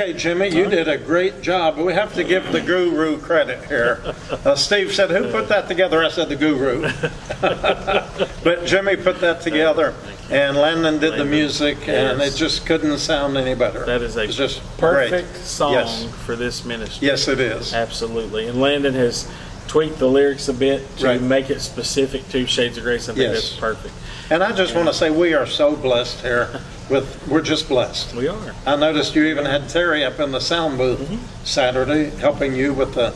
Okay, 0.00 0.12
Jimmy, 0.12 0.46
you 0.46 0.70
did 0.70 0.86
a 0.86 0.96
great 0.96 1.42
job. 1.42 1.76
We 1.76 1.92
have 1.92 2.14
to 2.14 2.22
give 2.22 2.52
the 2.52 2.60
guru 2.60 3.18
credit 3.18 3.64
here. 3.64 4.00
Uh, 4.30 4.54
Steve 4.54 4.94
said, 4.94 5.10
Who 5.10 5.28
put 5.32 5.48
that 5.48 5.66
together? 5.66 6.04
I 6.04 6.08
said, 6.08 6.28
The 6.28 6.36
guru. 6.36 6.82
but 8.44 8.64
Jimmy 8.64 8.94
put 8.94 9.20
that 9.22 9.40
together, 9.40 9.94
and 10.30 10.56
Landon 10.56 11.00
did 11.00 11.18
the 11.18 11.24
music, 11.24 11.88
and 11.88 12.20
it 12.22 12.36
just 12.36 12.64
couldn't 12.64 12.98
sound 12.98 13.36
any 13.36 13.56
better. 13.56 13.84
That 13.86 14.02
is 14.02 14.16
a 14.16 14.22
It's 14.22 14.36
just 14.36 14.60
great. 14.78 15.10
perfect 15.10 15.36
song 15.44 15.72
Yes. 15.72 16.06
for 16.24 16.36
this 16.36 16.64
ministry. 16.64 17.04
Yes, 17.08 17.26
it 17.26 17.40
is. 17.40 17.74
Absolutely. 17.74 18.46
And 18.46 18.60
Landon 18.60 18.94
has 18.94 19.28
tweaked 19.66 19.98
the 19.98 20.06
lyrics 20.08 20.46
a 20.48 20.54
bit 20.54 20.96
to 20.98 21.06
Right. 21.06 21.20
make 21.20 21.50
it 21.50 21.60
specific 21.60 22.28
to 22.28 22.46
Shades 22.46 22.78
of 22.78 22.84
Grace. 22.84 23.08
I 23.08 23.14
think 23.14 23.18
Yes. 23.32 23.32
that's 23.50 23.56
perfect. 23.56 23.94
And 24.30 24.42
I 24.42 24.52
just 24.52 24.74
want 24.74 24.88
to 24.88 24.94
say 24.94 25.10
we 25.10 25.32
are 25.34 25.46
so 25.46 25.74
blessed 25.74 26.20
here 26.20 26.48
with, 26.90 27.26
we're 27.28 27.42
just 27.42 27.68
blessed. 27.68 28.14
We 28.14 28.28
are. 28.28 28.54
I 28.66 28.76
noticed 28.76 29.14
you 29.14 29.24
even 29.24 29.46
had 29.46 29.68
Terry 29.68 30.04
up 30.04 30.20
in 30.20 30.32
the 30.32 30.40
sound 30.40 30.78
booth 30.78 30.98
Mm-hmm. 30.98 31.44
Saturday, 31.44 32.10
helping 32.16 32.54
you 32.54 32.74
with 32.74 32.94
the, 32.94 33.14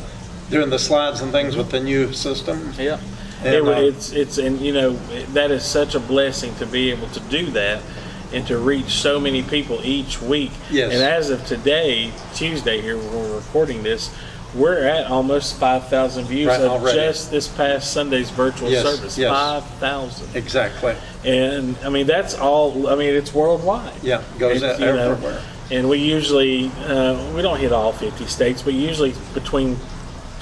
doing 0.50 0.71
the 0.71 0.78
slides 0.78 1.21
and 1.21 1.33
things 1.33 1.57
with 1.57 1.71
the 1.71 1.81
new 1.81 2.12
system. 2.12 2.73
Yeah. 2.78 2.99
And, 3.45 3.54
It, 3.54 3.64
uh, 3.64 3.71
it's 3.81 4.12
it's 4.12 4.38
and 4.38 4.61
you 4.61 4.73
know 4.73 4.92
that 5.35 5.50
is 5.50 5.64
such 5.64 5.97
a 5.97 6.00
blessing 6.00 6.54
to 6.57 6.66
be 6.66 6.92
able 6.92 7.09
to 7.09 7.21
do 7.21 7.47
that 7.50 7.83
and 8.33 8.47
to 8.47 8.57
reach 8.57 8.90
so 8.90 9.19
many 9.19 9.42
people 9.42 9.81
each 9.83 10.23
week. 10.23 10.52
Yes. 10.71 10.92
And 10.92 11.02
as 11.02 11.28
of 11.31 11.45
today, 11.45 12.12
Tuesday 12.35 12.81
here 12.81 12.97
when 12.97 13.12
we're 13.12 13.37
recording 13.37 13.83
this, 13.83 14.14
we're 14.54 14.82
at 14.87 15.06
almost 15.06 15.56
five 15.56 15.88
thousand 15.88 16.26
views 16.26 16.49
Right, 16.49 16.61
of 16.61 16.71
already. 16.73 16.99
just 16.99 17.30
this 17.30 17.49
past 17.49 17.92
Sunday's 17.92 18.30
virtual 18.30 18.71
Yes, 18.71 18.82
service. 18.85 19.16
yes. 19.18 19.30
Five 19.30 19.64
thousand. 19.78 20.37
Exactly. 20.37 20.94
And 21.25 21.76
I 21.85 21.88
mean 21.88 22.06
that's 22.06 22.35
all. 22.35 22.88
I 22.88 22.94
mean 22.97 23.14
it's 23.14 23.32
worldwide. 23.35 23.92
Yeah, 24.02 24.23
goes 24.38 24.56
It's, 24.62 24.64
out 24.64 24.80
you 24.80 24.87
know, 24.87 25.12
everywhere. 25.12 25.42
and 25.71 25.88
we 25.88 25.99
usually 25.99 26.71
uh, 26.87 27.32
we 27.35 27.42
don't 27.42 27.59
hit 27.61 27.73
all 27.73 27.92
50 27.92 28.26
states, 28.26 28.62
but 28.62 28.75
usually 28.75 29.14
between 29.35 29.76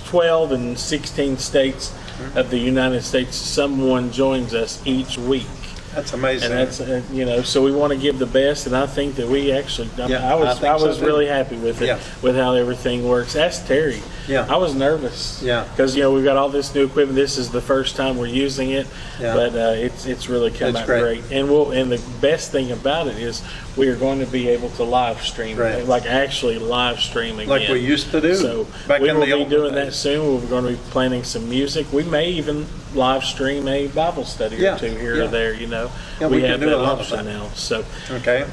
12 0.07 0.53
and 0.53 0.79
16 0.79 1.39
states 1.39 1.93
Mm-hmm. 2.21 2.37
of 2.37 2.51
the 2.51 2.59
United 2.59 3.01
States, 3.03 3.35
someone 3.35 4.13
joins 4.13 4.53
us 4.53 4.83
each 4.85 5.17
week. 5.17 5.47
That's 5.95 6.13
amazing. 6.13 6.53
And 6.53 6.61
that's 6.61 6.81
uh, 6.81 7.03
you 7.13 7.25
know, 7.25 7.43
so 7.43 7.63
we 7.65 7.73
want 7.73 7.93
to 7.93 7.99
give 7.99 8.19
the 8.19 8.27
best, 8.27 8.67
and 8.67 8.77
I 8.77 8.87
think 8.87 9.17
that 9.17 9.27
we 9.27 9.51
actually. 9.53 9.89
I, 9.99 10.07
Yeah, 10.07 10.29
I 10.29 10.33
I 10.33 10.35
was 10.37 10.63
I, 10.63 10.79
so 10.79 10.87
was 10.87 10.99
too. 10.99 11.05
really 11.07 11.27
happy 11.27 11.57
with 11.57 11.83
it, 11.83 11.87
Yeah. 11.87 11.99
with 12.23 12.37
how 12.37 12.55
everything 12.55 13.09
works. 13.09 13.35
Ask 13.35 13.67
Terry. 13.67 14.01
Yeah. 14.29 14.47
I 14.49 14.57
was 14.57 14.75
nervous. 14.75 15.43
Yeah. 15.43 15.65
because 15.71 15.97
you 15.97 16.03
know 16.03 16.13
we've 16.13 16.23
got 16.25 16.37
all 16.37 16.49
this 16.49 16.73
new 16.75 16.85
equipment. 16.85 17.17
This 17.17 17.37
is 17.39 17.51
the 17.51 17.61
first 17.61 17.97
time 17.97 18.19
we're 18.19 18.27
using 18.27 18.71
it, 18.71 18.87
Yeah. 19.21 19.35
but 19.35 19.55
uh, 19.57 19.73
it's 19.77 20.07
it's 20.07 20.29
really 20.29 20.51
come 20.53 20.69
It's 20.69 20.79
out 20.79 20.87
great. 20.87 21.01
great. 21.03 21.33
And 21.33 21.49
we'll 21.51 21.73
and 21.73 21.91
the 21.91 22.01
best 22.21 22.53
thing 22.53 22.71
about 22.71 23.09
it 23.09 23.17
is 23.19 23.43
we 23.77 23.89
are 23.89 23.97
going 23.97 24.21
to 24.21 24.27
be 24.27 24.49
able 24.49 24.71
to 24.71 24.85
live 24.85 25.21
stream, 25.23 25.57
Right. 25.57 25.85
like 25.87 26.07
actually 26.07 26.59
live 26.61 27.01
stream 27.01 27.37
again, 27.41 27.49
Like 27.49 27.69
we 27.69 27.81
used 27.81 28.11
to 28.13 28.21
do 28.21 28.35
So 28.37 28.67
back 28.87 29.01
we 29.01 29.11
will 29.13 29.25
be 29.27 29.45
doing 29.45 29.75
that 29.75 29.93
soon. 29.93 30.41
We're 30.41 30.47
going 30.49 30.65
to 30.65 30.71
be 30.73 30.91
planning 30.91 31.25
some 31.25 31.49
music. 31.49 31.93
We 31.93 32.05
may 32.05 32.31
even 32.31 32.67
live 32.95 33.25
stream 33.25 33.69
a 33.69 33.87
Bible 33.89 34.25
study 34.25 34.57
Yeah, 34.57 34.77
or 34.77 34.79
two 34.79 34.95
here 34.97 35.17
yeah. 35.17 35.25
or 35.25 35.29
there. 35.29 35.55
You 35.55 35.67
know, 35.67 35.91
Yeah, 36.21 36.29
we 36.29 36.41
can 36.41 36.51
have 36.51 36.61
that 36.61 36.69
a 36.73 36.77
lot 36.77 36.95
of 36.95 37.01
option 37.01 37.27
now. 37.27 37.49
So, 37.55 37.85
Okay. 38.11 38.45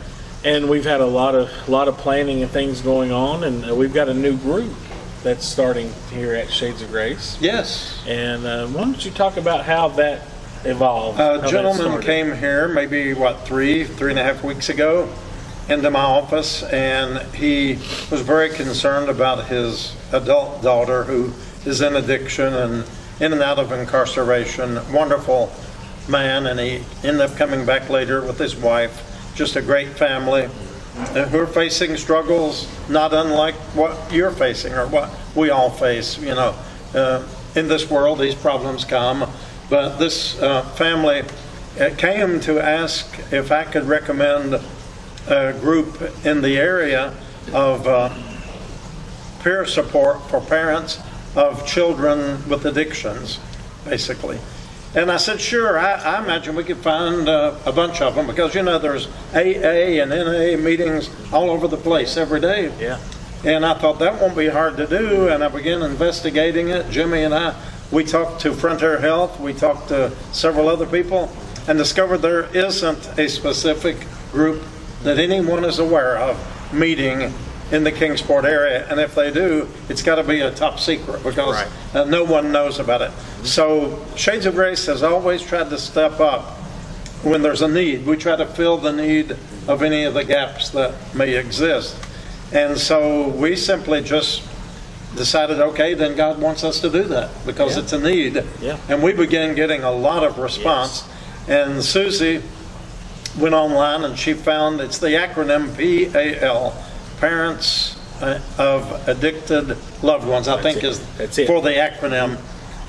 and 0.44 0.70
we've 0.70 0.86
had 0.86 1.01
a 1.01 1.06
lot 1.06 1.36
of 1.36 1.50
lot 1.67 1.88
of 1.88 1.98
planning 1.98 2.41
and 2.44 2.51
things 2.51 2.82
going 2.82 3.12
on, 3.12 3.44
and 3.44 3.70
uh, 3.70 3.75
we've 3.75 3.94
got 3.94 4.10
a 4.10 4.13
new 4.13 4.38
group 4.38 4.72
that's 5.24 5.46
starting 5.46 5.91
here 6.12 6.36
at 6.36 6.51
Shades 6.51 6.82
of 6.82 6.91
Grace. 6.91 7.38
Yes. 7.41 8.01
And 8.08 8.46
uh, 8.46 8.67
why 8.67 8.82
don't 8.84 9.03
you 9.03 9.12
talk 9.12 9.38
about 9.38 9.65
how 9.65 9.89
that 9.89 10.22
evolved? 10.63 11.20
A 11.20 11.39
that 11.39 11.50
gentleman 11.50 12.01
came 12.01 12.36
here 12.36 12.67
maybe, 12.67 13.13
what, 13.13 13.46
three, 13.46 13.84
three 13.84 14.12
and 14.12 14.20
a 14.20 14.24
half 14.24 14.44
weeks 14.44 14.70
ago 14.70 15.10
into 15.67 15.89
my 15.89 16.00
office, 16.00 16.63
and 16.63 17.20
he 17.36 17.74
was 18.10 18.22
very 18.22 18.50
concerned 18.50 19.10
about 19.10 19.48
his 19.48 19.96
adult 20.13 20.62
daughter 20.62 21.03
who 21.03 21.34
is 21.70 21.82
in 21.82 21.96
addiction 21.98 22.53
and 22.53 22.86
in 23.20 23.34
and 23.34 23.42
out 23.42 23.60
of 23.60 23.72
incarceration. 23.72 24.80
Wonderful 24.92 25.52
man, 26.08 26.48
and 26.48 26.60
he 26.60 26.84
ended 27.04 27.22
up 27.22 27.36
coming 27.36 27.66
back 27.66 27.90
later 27.90 28.22
with 28.22 28.38
his 28.38 28.56
wife. 28.56 29.04
Just 29.36 29.56
a 29.56 29.62
great 29.62 29.90
family 29.90 30.44
uh, 30.96 31.26
who 31.26 31.40
are 31.40 31.48
facing 31.48 31.96
struggles 31.98 32.68
not 32.90 33.14
unlike 33.14 33.56
what 33.76 34.12
you're 34.12 34.32
facing 34.32 34.74
or 34.74 34.88
what 34.88 35.12
we 35.36 35.50
all 35.50 35.70
face. 35.70 36.18
You 36.18 36.36
know, 36.36 36.56
uh, 36.94 37.28
in 37.56 37.68
this 37.68 37.90
world, 37.90 38.20
these 38.20 38.36
problems 38.36 38.86
come. 38.86 39.30
But 39.70 39.98
this 39.98 40.40
uh, 40.42 40.64
family 40.76 41.24
uh, 41.80 41.90
came 41.98 42.40
to 42.42 42.60
ask 42.60 43.20
if 43.32 43.52
I 43.52 43.64
could 43.66 43.84
recommend 43.84 44.56
a 45.28 45.54
group 45.54 46.02
in 46.26 46.42
the 46.42 46.58
area 46.58 47.14
of 47.54 47.86
uh, 47.86 48.14
peer 49.44 49.66
support 49.66 50.22
for 50.30 50.40
parents 50.40 51.00
of 51.38 51.65
children 51.67 52.48
with 52.50 52.65
addictions, 52.65 53.39
basically. 53.86 54.39
And 54.96 55.12
I 55.12 55.17
said, 55.17 55.39
sure, 55.39 55.77
I, 55.77 55.94
I 55.94 56.24
imagine 56.24 56.56
we 56.56 56.63
could 56.63 56.77
find 56.77 57.29
uh, 57.29 57.56
a 57.65 57.72
bunch 57.72 58.01
of 58.01 58.15
them 58.15 58.25
because, 58.25 58.56
you 58.56 58.63
know, 58.63 58.79
there's 58.79 59.08
AA 59.34 60.01
and 60.01 60.10
NA 60.10 60.58
meetings 60.58 61.10
all 61.32 61.51
over 61.51 61.67
the 61.67 61.77
place 61.77 62.17
every 62.17 62.39
day. 62.39 62.74
Yeah. 62.79 63.00
And 63.46 63.63
I 63.65 63.75
thought 63.75 64.00
that 64.00 64.20
won't 64.20 64.36
be 64.36 64.48
hard 64.48 64.77
to 64.77 64.88
do, 64.88 65.29
and 65.29 65.44
I 65.44 65.50
began 65.50 65.84
investigating 65.84 66.70
it. 66.70 66.89
Jimmy 66.89 67.22
and 67.22 67.34
I, 67.34 67.56
we 67.91 68.03
talked 68.03 68.41
to 68.41 68.53
Frontier 68.53 69.00
Health, 69.00 69.39
we 69.39 69.53
talked 69.53 69.89
to 69.89 70.12
several 70.32 70.67
other 70.67 70.88
people, 70.88 71.32
and 71.67 71.77
discovered 71.77 72.20
there 72.20 72.46
isn't 72.56 73.20
a 73.20 73.29
specific 73.29 73.98
group 74.32 74.63
that 75.03 75.20
anyone 75.20 75.63
is 75.63 75.77
aware 75.77 76.17
of 76.17 76.74
meeting 76.74 77.32
in 77.72 77.84
the 77.84 77.92
Kingsport 77.92 78.46
area. 78.46 78.86
And 78.90 79.00
if 79.00 79.14
they 79.16 79.32
do, 79.32 79.68
it's 79.90 80.02
got 80.02 80.16
to 80.16 80.24
be 80.24 80.40
a 80.42 80.52
top 80.52 80.80
secret 80.80 81.24
because 81.24 81.56
Right. 81.56 81.68
uh, 81.94 82.04
no 82.06 82.24
one 82.24 82.52
knows 82.52 82.80
about 82.80 83.02
it. 83.02 83.12
So 83.44 84.00
Shades 84.16 84.46
of 84.46 84.56
Grace 84.56 84.86
has 84.86 85.04
always 85.04 85.42
tried 85.42 85.70
to 85.72 85.78
step 85.78 86.20
up 86.20 86.44
when 87.24 87.42
there's 87.42 87.62
a 87.62 87.68
need. 87.68 88.06
We 88.06 88.16
try 88.16 88.36
to 88.36 88.46
fill 88.46 88.78
the 88.78 88.94
need 88.94 89.36
of 89.68 89.84
any 89.84 90.04
of 90.06 90.14
the 90.14 90.24
gaps 90.24 90.70
that 90.70 90.94
may 91.14 91.36
exist. 91.36 91.96
And 92.54 92.78
so 92.78 93.28
we 93.30 93.56
simply 93.58 94.02
just 94.02 94.44
decided, 95.16 95.60
okay, 95.60 95.94
then 95.94 96.16
God 96.16 96.40
wants 96.40 96.64
us 96.64 96.80
to 96.82 96.90
do 96.90 97.04
that 97.04 97.30
because 97.46 97.76
Yeah. 97.76 97.84
it's 97.84 97.94
a 97.94 98.00
need. 98.00 98.44
Yeah. 98.62 98.78
And 98.88 99.02
we 99.04 99.12
began 99.12 99.56
getting 99.56 99.84
a 99.84 99.92
lot 99.92 100.24
of 100.24 100.38
response. 100.38 101.04
And 101.50 101.84
Susie 101.84 102.42
went 103.38 103.54
online 103.56 104.04
and 104.04 104.18
she 104.18 104.34
found 104.34 104.80
it's 104.80 104.98
the 105.00 105.10
acronym 105.10 105.76
PAL, 105.76 106.74
Parents 107.20 107.96
uh, 108.22 108.40
of 108.58 109.08
Addicted 109.08 109.78
Loved 110.04 110.28
Ones, 110.28 110.48
I 110.48 110.62
think 110.62 110.84
is 110.84 111.00
That's 111.18 111.38
it. 111.38 111.48
for 111.48 111.62
the 111.62 111.72
acronym. 111.72 112.40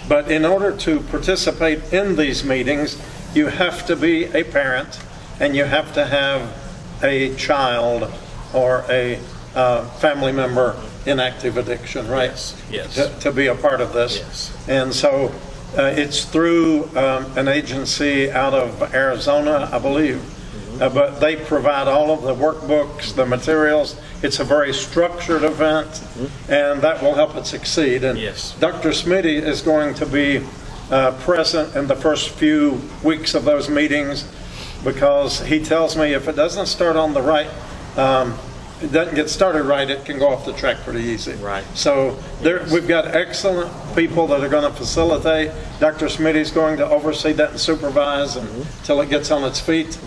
But 0.08 0.30
in 0.30 0.44
order 0.44 0.74
to 0.76 1.00
participate 1.00 1.92
in 1.92 2.16
these 2.16 2.44
meetings, 2.44 3.00
you 3.34 3.46
have 3.46 3.86
to 3.86 3.96
be 3.96 4.24
a 4.24 4.44
parent 4.44 4.98
and 5.38 5.54
you 5.54 5.64
have 5.64 5.92
to 5.94 6.06
have 6.06 6.56
a 7.02 7.34
child 7.36 8.10
or 8.54 8.84
a 8.88 9.20
uh, 9.54 9.84
family 9.98 10.32
member 10.32 10.76
in 11.06 11.20
active 11.20 11.56
addiction, 11.56 12.08
right? 12.08 12.30
Yes, 12.30 12.62
yes. 12.70 12.94
To, 12.94 13.20
to 13.20 13.32
be 13.32 13.46
a 13.46 13.54
part 13.54 13.80
of 13.80 13.92
this. 13.92 14.18
Yes. 14.18 14.68
And 14.68 14.92
so 14.92 15.32
uh, 15.76 15.82
it's 15.94 16.24
through 16.24 16.84
um, 16.96 17.36
an 17.36 17.48
agency 17.48 18.30
out 18.30 18.54
of 18.54 18.94
Arizona, 18.94 19.68
I 19.72 19.78
believe. 19.78 20.22
Mm-hmm. 20.78 20.82
Uh, 20.82 20.88
but 20.88 21.20
they 21.20 21.36
provide 21.36 21.88
all 21.88 22.10
of 22.10 22.22
the 22.22 22.34
workbooks, 22.34 23.14
the 23.14 23.26
materials. 23.26 24.00
It's 24.22 24.40
a 24.40 24.44
very 24.44 24.72
structured 24.72 25.42
event, 25.44 26.02
and 26.48 26.80
that 26.82 27.02
will 27.02 27.14
help 27.14 27.36
it 27.36 27.46
succeed. 27.46 28.04
And 28.04 28.18
Mm-hmm. 28.18 28.24
Yes. 28.24 28.54
Dr. 28.58 28.90
Smitty 28.90 29.40
is 29.42 29.62
going 29.62 29.94
to 29.94 30.06
be 30.06 30.44
uh, 30.90 31.12
present 31.20 31.76
in 31.76 31.86
the 31.86 31.94
first 31.96 32.30
few 32.30 32.80
weeks 33.04 33.34
of 33.34 33.44
those 33.44 33.68
meetings 33.68 34.24
because 34.84 35.40
he 35.40 35.62
tells 35.62 35.96
me 35.96 36.14
if 36.14 36.26
it 36.28 36.36
doesn't 36.36 36.66
start 36.66 36.96
on 36.96 37.12
the 37.12 37.20
right, 37.22 37.48
um, 37.96 38.36
it 38.80 38.92
doesn't 38.92 39.14
get 39.14 39.28
started 39.28 39.64
right, 39.64 39.90
it 39.90 40.04
can 40.04 40.18
go 40.18 40.28
off 40.28 40.46
the 40.46 40.52
track 40.52 40.78
pretty 40.78 41.00
easy. 41.00 41.34
Right. 41.34 41.64
So 41.74 42.16
there, 42.42 42.64
we've 42.72 42.86
got 42.88 43.08
excellent 43.08 43.70
people 43.96 44.26
that 44.28 44.40
are 44.40 44.48
going 44.48 44.70
to 44.70 44.76
facilitate. 44.76 45.50
Dr. 45.80 46.06
Smitty's 46.06 46.50
going 46.52 46.76
to 46.78 46.88
oversee 46.88 47.32
that 47.32 47.50
and 47.50 47.60
supervise 47.60 48.36
until 48.36 49.00
it 49.00 49.10
gets 49.10 49.30
on 49.30 49.44
its 49.44 49.60
feet. 49.60 49.98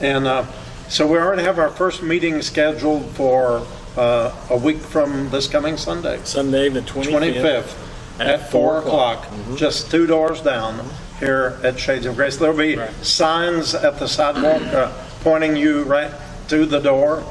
And 0.00 0.26
uh, 0.26 0.46
so 0.88 1.06
we 1.06 1.18
already 1.18 1.42
have 1.42 1.58
our 1.58 1.70
first 1.70 2.02
meeting 2.02 2.42
scheduled 2.42 3.06
for 3.12 3.66
uh, 3.96 4.34
a 4.50 4.56
week 4.56 4.78
from 4.78 5.30
this 5.30 5.48
coming 5.48 5.76
Sunday. 5.76 6.20
Sunday, 6.24 6.68
the 6.68 6.80
25th. 6.82 7.34
25th 7.42 8.20
at 8.20 8.50
4 8.50 8.78
o'clock, 8.78 9.26
just 9.56 9.90
two 9.90 10.06
doors 10.06 10.40
down 10.40 10.88
here 11.18 11.58
at 11.62 11.78
Shades 11.78 12.06
of 12.06 12.16
Grace. 12.16 12.36
There'll 12.36 12.56
be 12.56 12.76
Right. 12.76 12.90
signs 13.04 13.74
at 13.74 13.98
the 13.98 14.08
sidewalk 14.08 14.62
uh, 14.72 14.92
pointing 15.20 15.56
you 15.56 15.82
right 15.84 16.10
to 16.48 16.64
the 16.66 16.78
door, 16.78 17.24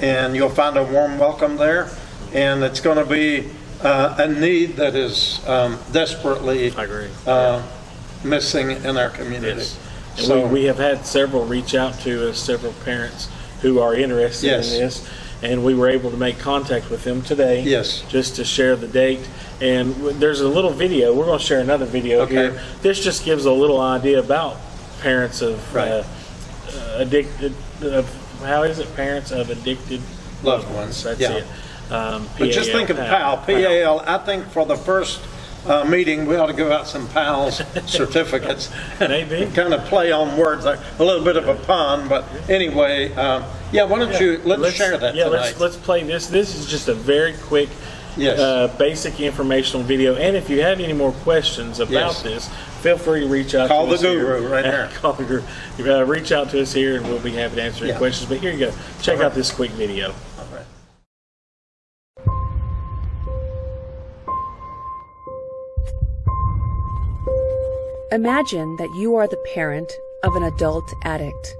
and 0.00 0.34
you'll 0.34 0.48
find 0.50 0.76
a 0.76 0.82
warm 0.82 1.18
welcome 1.18 1.56
there. 1.56 1.90
And 2.32 2.62
it's 2.64 2.80
going 2.80 2.96
to 2.98 3.04
be 3.04 3.50
uh, 3.82 4.14
a 4.18 4.28
need 4.28 4.76
that 4.76 4.94
is 4.94 5.46
um, 5.46 5.78
desperately 5.92 6.72
I 6.72 6.84
agree. 6.84 7.08
uh, 7.26 7.62
missing 8.24 8.70
in 8.70 8.96
our 8.96 9.10
community. 9.10 9.58
Yes. 9.60 9.78
And 10.16 10.26
So- 10.26 10.46
we, 10.46 10.60
we 10.60 10.64
have 10.64 10.78
had 10.78 11.06
several 11.06 11.44
reach 11.44 11.74
out 11.74 11.98
to 12.00 12.30
us, 12.30 12.38
several 12.38 12.72
parents 12.84 13.28
who 13.62 13.80
are 13.80 13.94
interested 13.94 14.46
Yes. 14.48 14.72
in 14.72 14.80
this. 14.80 15.08
And 15.42 15.62
we 15.64 15.74
were 15.74 15.90
able 15.90 16.10
to 16.10 16.16
make 16.16 16.38
contact 16.38 16.90
with 16.90 17.04
them 17.04 17.20
today. 17.22 17.62
Yes. 17.62 18.02
Just 18.08 18.36
to 18.36 18.44
share 18.44 18.76
the 18.76 18.86
date. 18.86 19.20
And 19.60 19.94
w- 19.96 20.16
there's 20.18 20.40
a 20.40 20.48
little 20.48 20.70
video. 20.70 21.12
We're 21.12 21.26
going 21.26 21.38
to 21.38 21.44
share 21.44 21.60
another 21.60 21.84
video 21.84 22.20
Okay. 22.20 22.34
here. 22.34 22.60
This 22.82 22.98
just 23.02 23.24
gives 23.24 23.44
a 23.44 23.52
little 23.52 23.80
idea 23.80 24.20
about 24.20 24.56
parents 25.00 25.42
of 25.42 25.74
Right. 25.74 25.88
uh, 25.90 26.02
uh, 26.76 26.94
addicted, 26.98 27.52
of, 27.82 28.06
how 28.42 28.62
is 28.62 28.78
it? 28.78 28.94
Parents 28.96 29.32
of 29.32 29.50
addicted 29.50 30.00
Loved 30.42 30.70
ones, 30.74 31.02
That's 31.02 31.20
yeah. 31.20 31.32
it. 31.32 31.44
Um, 31.90 32.28
But 32.38 32.50
just 32.50 32.70
think 32.70 32.90
of 32.90 32.96
PAL, 32.98 33.38
PAL. 33.38 34.02
I 34.06 34.18
think 34.18 34.50
for 34.50 34.64
the 34.66 34.76
first 34.76 35.20
uh, 35.66 35.84
meeting, 35.84 36.26
we 36.26 36.36
ought 36.36 36.46
to 36.46 36.52
give 36.52 36.70
out 36.70 36.86
some 36.86 37.08
PALs 37.08 37.62
certificates. 37.86 38.70
Maybe. 39.00 39.46
kind 39.54 39.72
of 39.74 39.84
play 39.86 40.12
on 40.12 40.36
words, 40.36 40.64
like 40.64 40.78
a 40.98 41.04
little 41.04 41.24
bit 41.24 41.36
of 41.36 41.48
a 41.48 41.54
pun, 41.54 42.08
but 42.08 42.24
anyway, 42.48 43.12
um, 43.14 43.44
yeah, 43.72 43.84
why 43.84 43.98
don't 43.98 44.20
you, 44.20 44.40
let's 44.44 44.74
share 44.74 44.96
that 44.98 45.14
yeah, 45.14 45.24
tonight. 45.24 45.36
let's 45.40 45.60
let's 45.60 45.76
play 45.76 46.02
this. 46.02 46.26
This 46.28 46.54
is 46.54 46.66
just 46.66 46.88
a 46.88 46.94
very 46.94 47.34
quick, 47.44 47.68
Yes. 48.16 48.38
uh, 48.38 48.68
basic 48.78 49.18
informational 49.20 49.82
video. 49.84 50.14
And 50.14 50.36
if 50.36 50.48
you 50.48 50.60
have 50.62 50.78
any 50.78 50.92
more 50.92 51.10
questions 51.10 51.80
about 51.80 51.92
Yes. 51.92 52.22
this, 52.22 52.48
feel 52.80 52.96
free 52.96 53.20
to 53.20 53.26
reach 53.26 53.56
out. 53.56 53.66
Call 53.68 53.84
to 53.86 53.88
the 53.88 53.94
us 53.96 54.00
here. 54.02 54.20
guru 54.38 54.48
right 54.48 54.64
here. 54.64 54.88
Call 55.00 55.14
the 55.14 55.24
guru. 55.24 55.42
Uh, 55.92 56.04
reach 56.04 56.30
out 56.30 56.50
to 56.50 56.60
us 56.62 56.72
here, 56.72 56.96
and 56.96 57.06
we'll 57.08 57.18
be 57.18 57.32
happy 57.32 57.56
to 57.56 57.62
answer 57.62 57.82
any 57.84 57.92
Yeah. 57.92 57.98
questions. 57.98 58.28
But 58.28 58.38
here 58.38 58.52
you 58.52 58.58
go. 58.66 58.72
Check 59.02 59.18
right. 59.18 59.26
out 59.26 59.34
this 59.34 59.50
quick 59.50 59.72
video. 59.72 60.14
Imagine 68.14 68.76
that 68.76 68.94
you 68.94 69.16
are 69.16 69.26
the 69.26 69.44
parent 69.54 69.92
of 70.22 70.36
an 70.36 70.44
adult 70.44 70.88
addict. 71.02 71.56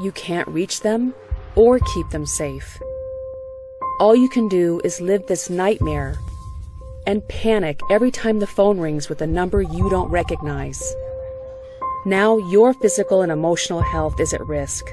You 0.00 0.12
can't 0.12 0.48
reach 0.48 0.80
them 0.80 1.12
or 1.56 1.78
keep 1.80 2.08
them 2.08 2.24
safe. 2.24 2.80
All 4.00 4.16
you 4.16 4.30
can 4.30 4.48
do 4.48 4.80
is 4.82 4.98
live 5.02 5.26
this 5.26 5.50
nightmare 5.50 6.16
and 7.06 7.28
panic 7.28 7.80
every 7.90 8.10
time 8.10 8.38
the 8.38 8.46
phone 8.46 8.80
rings 8.80 9.10
with 9.10 9.20
a 9.20 9.26
number 9.26 9.60
you 9.60 9.90
don't 9.90 10.08
recognize. 10.08 10.82
Now 12.06 12.38
your 12.38 12.72
physical 12.72 13.20
and 13.20 13.30
emotional 13.30 13.82
health 13.82 14.18
is 14.20 14.32
at 14.32 14.46
risk. 14.46 14.86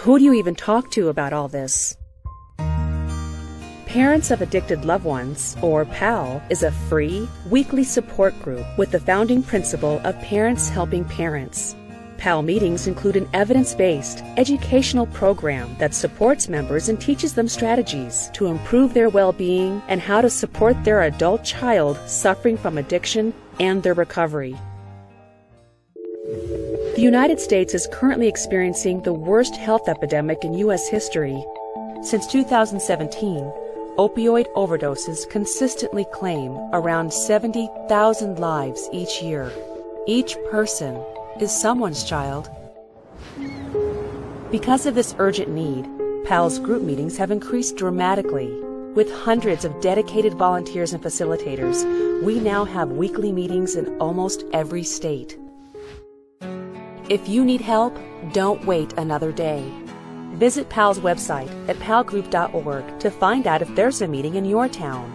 Who 0.00 0.18
do 0.18 0.26
you 0.26 0.34
even 0.34 0.54
talk 0.54 0.90
to 0.90 1.08
about 1.08 1.32
all 1.32 1.48
this? 1.48 1.96
Parents 3.92 4.30
of 4.30 4.40
Addicted 4.40 4.86
Loved 4.86 5.04
Ones, 5.04 5.54
or 5.60 5.84
PAL, 5.84 6.42
is 6.48 6.62
a 6.62 6.72
free, 6.72 7.28
weekly 7.50 7.84
support 7.84 8.32
group 8.40 8.64
with 8.78 8.90
the 8.90 8.98
founding 8.98 9.42
principle 9.42 10.00
of 10.04 10.18
Parents 10.20 10.70
Helping 10.70 11.04
Parents. 11.04 11.76
PAL 12.16 12.40
meetings 12.40 12.86
include 12.86 13.16
an 13.16 13.28
evidence 13.34 13.74
based, 13.74 14.24
educational 14.38 15.04
program 15.08 15.76
that 15.78 15.92
supports 15.92 16.48
members 16.48 16.88
and 16.88 16.98
teaches 16.98 17.34
them 17.34 17.46
strategies 17.46 18.30
to 18.32 18.46
improve 18.46 18.94
their 18.94 19.10
well 19.10 19.30
being 19.30 19.82
and 19.88 20.00
how 20.00 20.22
to 20.22 20.30
support 20.30 20.82
their 20.84 21.02
adult 21.02 21.44
child 21.44 21.98
suffering 22.06 22.56
from 22.56 22.78
addiction 22.78 23.34
and 23.60 23.82
their 23.82 23.92
recovery. 23.92 24.56
The 26.24 27.02
United 27.02 27.38
States 27.38 27.74
is 27.74 27.86
currently 27.92 28.26
experiencing 28.28 29.02
the 29.02 29.12
worst 29.12 29.54
health 29.54 29.86
epidemic 29.86 30.44
in 30.44 30.54
U.S. 30.54 30.88
history. 30.88 31.44
Since 32.02 32.26
2017, 32.28 33.52
opioid 33.98 34.46
overdoses 34.54 35.28
consistently 35.28 36.06
claim 36.12 36.52
around 36.72 37.12
70,000 37.12 38.38
lives 38.38 38.88
each 38.92 39.22
year. 39.22 39.52
Each 40.06 40.36
person 40.50 40.96
is 41.40 41.52
someone's 41.52 42.04
child. 42.04 42.48
Because 44.50 44.86
of 44.86 44.94
this 44.94 45.14
urgent 45.18 45.50
need, 45.50 45.86
PAL's 46.24 46.58
group 46.58 46.82
meetings 46.82 47.18
have 47.18 47.30
increased 47.30 47.76
dramatically. 47.76 48.50
With 48.94 49.12
hundreds 49.12 49.64
of 49.64 49.80
dedicated 49.80 50.34
volunteers 50.34 50.92
and 50.92 51.02
facilitators, 51.02 52.22
we 52.22 52.40
now 52.40 52.64
have 52.64 52.92
weekly 52.92 53.32
meetings 53.32 53.76
in 53.76 53.98
almost 53.98 54.44
every 54.52 54.84
state. 54.84 55.38
If 57.08 57.28
you 57.28 57.44
need 57.44 57.60
help, 57.60 57.96
don't 58.32 58.64
wait 58.64 58.92
another 58.94 59.32
day. 59.32 59.81
Visit 60.42 60.68
PAL's 60.68 60.98
website 60.98 61.48
at 61.68 61.76
palgroup.org 61.76 62.98
to 62.98 63.10
find 63.12 63.46
out 63.46 63.62
if 63.62 63.72
there's 63.76 64.02
a 64.02 64.08
meeting 64.08 64.34
in 64.34 64.44
your 64.44 64.66
town. 64.66 65.06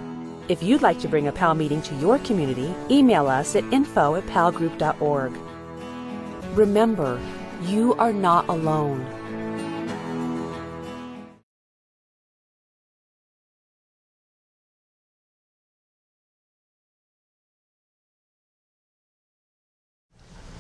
If 0.48 0.64
you'd 0.64 0.82
like 0.82 1.02
to 1.02 1.10
bring 1.10 1.28
a 1.28 1.34
PAL 1.34 1.54
meeting 1.54 1.82
to 1.82 1.96
your 1.96 2.18
community, 2.20 2.74
email 2.90 3.28
us 3.28 3.54
at 3.54 3.66
info 3.74 4.16
at 4.16 4.26
palgroup.org. 4.28 5.34
Remember, 6.56 7.20
you 7.64 7.94
are 7.96 8.14
not 8.14 8.48
alone. 8.48 9.06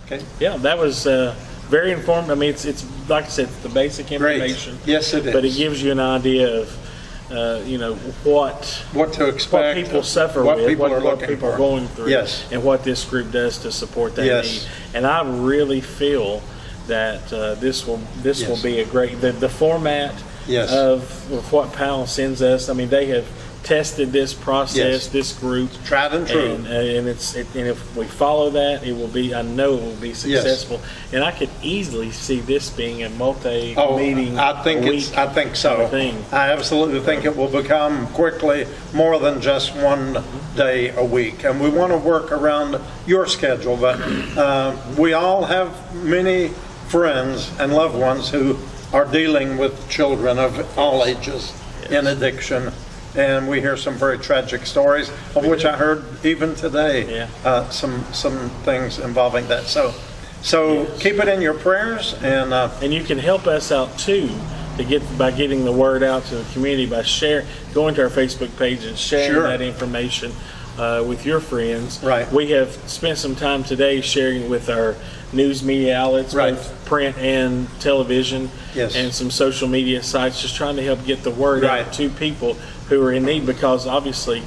Okay, 0.07 0.25
Yeah, 0.41 0.57
that 0.57 0.77
was 0.77 1.07
uh, 1.07 1.33
very 1.69 1.91
informed. 1.91 2.31
I 2.31 2.35
mean, 2.35 2.49
it's 2.49 2.65
it's 2.65 2.85
like 3.09 3.25
I 3.25 3.29
said, 3.29 3.45
it's 3.49 3.57
the 3.59 3.69
basic 3.69 4.07
great. 4.07 4.41
information. 4.41 4.77
Yes, 4.85 5.13
it 5.13 5.25
is. 5.25 5.33
But 5.33 5.45
it 5.45 5.55
gives 5.55 5.81
you 5.83 5.91
an 5.91 5.99
idea 5.99 6.61
of, 6.61 7.31
uh, 7.31 7.61
you 7.65 7.77
know, 7.77 7.95
what 8.23 8.65
What 8.93 9.13
to 9.13 9.25
what 9.25 9.33
expect. 9.33 9.77
people 9.85 10.03
suffer 10.03 10.43
what 10.43 10.57
with, 10.57 10.67
people 10.67 10.89
what, 10.89 10.91
are 10.93 11.03
what 11.03 11.19
people 11.19 11.37
for. 11.49 11.53
are 11.53 11.57
going 11.57 11.87
through, 11.89 12.09
Yes. 12.09 12.45
and 12.51 12.63
what 12.63 12.83
this 12.83 13.03
group 13.05 13.31
does 13.31 13.57
to 13.59 13.71
support 13.71 14.15
that 14.15 14.25
Yes. 14.25 14.45
need. 14.91 14.95
And 14.97 15.05
I 15.07 15.23
really 15.27 15.81
feel 15.81 16.41
that 16.87 17.31
uh, 17.33 17.55
this 17.55 17.85
will 17.85 17.99
this 18.23 18.47
will 18.47 18.61
be 18.61 18.79
a 18.79 18.85
great 18.85 19.19
the, 19.21 19.31
the 19.33 19.49
format 19.49 20.13
Yes. 20.47 20.71
of, 20.71 21.01
of 21.33 21.51
what 21.51 21.73
PAL 21.73 22.07
sends 22.07 22.41
us. 22.41 22.69
I 22.69 22.73
mean, 22.73 22.87
they 22.87 23.07
have 23.07 23.25
tested 23.67 24.13
this 24.13 24.33
process, 24.33 24.77
Yes. 24.77 25.07
this 25.07 25.33
group. 25.33 25.69
Tried 25.83 26.13
and 26.13 26.25
true. 26.25 26.53
And, 26.53 26.67
uh, 26.67 26.69
and 26.69 27.05
it's, 27.07 27.35
it- 27.35 27.47
and 27.53 27.67
if 27.67 27.97
we 27.97 28.05
follow 28.05 28.49
that, 28.51 28.87
it 28.87 28.93
will 28.95 29.09
be, 29.09 29.35
I 29.35 29.41
know 29.41 29.73
it 29.73 29.81
will 29.81 29.91
be 29.95 30.13
successful. 30.13 30.79
And 31.11 31.21
I 31.21 31.31
could 31.31 31.49
easily 31.61 32.11
see 32.11 32.39
this 32.39 32.69
being 32.69 33.03
a 33.03 33.09
multi-meeting. 33.09 34.39
Oh, 34.39 34.41
I 34.41 34.63
think 34.63 34.85
it's, 34.85 35.11
I 35.13 35.25
think 35.27 35.47
kind 35.49 35.57
so. 35.57 35.81
of 35.81 35.89
Thing. 35.91 36.15
I 36.31 36.51
absolutely 36.53 37.01
think 37.01 37.25
it 37.25 37.35
will 37.35 37.49
become 37.49 38.07
quickly 38.07 38.65
more 38.93 39.19
than 39.19 39.41
just 39.41 39.75
one 39.75 40.23
day 40.55 40.89
a 40.95 41.03
week. 41.03 41.43
And 41.43 41.59
we 41.59 41.69
want 41.69 41.91
to 41.91 41.97
work 41.97 42.31
around 42.31 42.79
your 43.05 43.27
schedule, 43.27 43.75
but 43.75 43.99
uh, 44.37 44.77
we 44.97 45.11
all 45.11 45.43
have 45.43 45.93
many 46.05 46.49
friends 46.87 47.51
and 47.59 47.73
loved 47.73 47.95
ones 47.97 48.29
who 48.29 48.57
are 48.93 49.03
dealing 49.05 49.57
with 49.57 49.89
children 49.89 50.39
of 50.39 50.77
all 50.79 51.03
ages 51.03 51.51
in 51.89 52.07
addiction. 52.07 52.71
And 53.17 53.47
we 53.49 53.59
hear 53.61 53.75
some 53.75 53.95
very 53.95 54.19
tragic 54.19 54.65
stories, 54.67 55.09
of 55.35 55.45
which 55.45 55.65
I 55.65 55.75
heard 55.75 56.03
even 56.23 56.53
today. 56.55 57.11
Yeah. 57.15 57.29
uh, 57.43 57.67
Some, 57.69 58.03
some 58.13 58.49
things 58.63 58.99
involving 58.99 59.47
that. 59.47 59.63
So, 59.63 59.93
so 60.43 60.85
keep 60.99 61.15
it 61.15 61.27
in 61.27 61.41
your 61.41 61.55
prayers 61.55 62.13
and 62.21 62.53
uh, 62.53 62.69
And 62.81 62.93
you 62.93 63.03
can 63.03 63.17
help 63.17 63.47
us 63.47 63.71
out 63.71 63.97
too 63.97 64.29
to 64.77 64.83
get 64.83 65.01
by 65.17 65.31
getting 65.31 65.65
the 65.65 65.71
word 65.71 66.03
out 66.03 66.23
to 66.25 66.35
the 66.35 66.53
community 66.53 66.85
by 66.85 67.01
share 67.01 67.43
going 67.73 67.95
to 67.95 68.03
our 68.03 68.09
Facebook 68.09 68.55
page 68.59 68.83
and 68.85 68.95
sharing 68.95 69.31
Sure. 69.33 69.43
that 69.47 69.61
information 69.61 70.31
uh, 70.77 71.03
with 71.07 71.25
your 71.25 71.39
friends. 71.39 71.99
Right. 72.03 72.31
We 72.31 72.51
have 72.51 72.69
spent 72.87 73.17
some 73.17 73.35
time 73.35 73.63
today 73.63 73.99
sharing 74.01 74.47
with 74.47 74.69
our 74.69 74.95
news 75.33 75.63
media 75.63 75.97
outlets, 75.97 76.35
Right. 76.35 76.53
both 76.53 76.85
print 76.85 77.17
and 77.17 77.67
television, 77.79 78.51
Yes. 78.75 78.95
and 78.95 79.11
some 79.11 79.31
social 79.31 79.67
media 79.67 80.03
sites, 80.03 80.39
just 80.39 80.55
trying 80.55 80.75
to 80.75 80.83
help 80.83 81.03
get 81.03 81.23
the 81.23 81.31
word 81.31 81.63
Right. 81.63 81.83
out 81.87 81.93
to 81.93 82.09
people 82.09 82.55
who 82.89 83.03
are 83.03 83.11
in 83.11 83.25
need 83.25 83.45
because 83.45 83.87
obviously. 83.87 84.43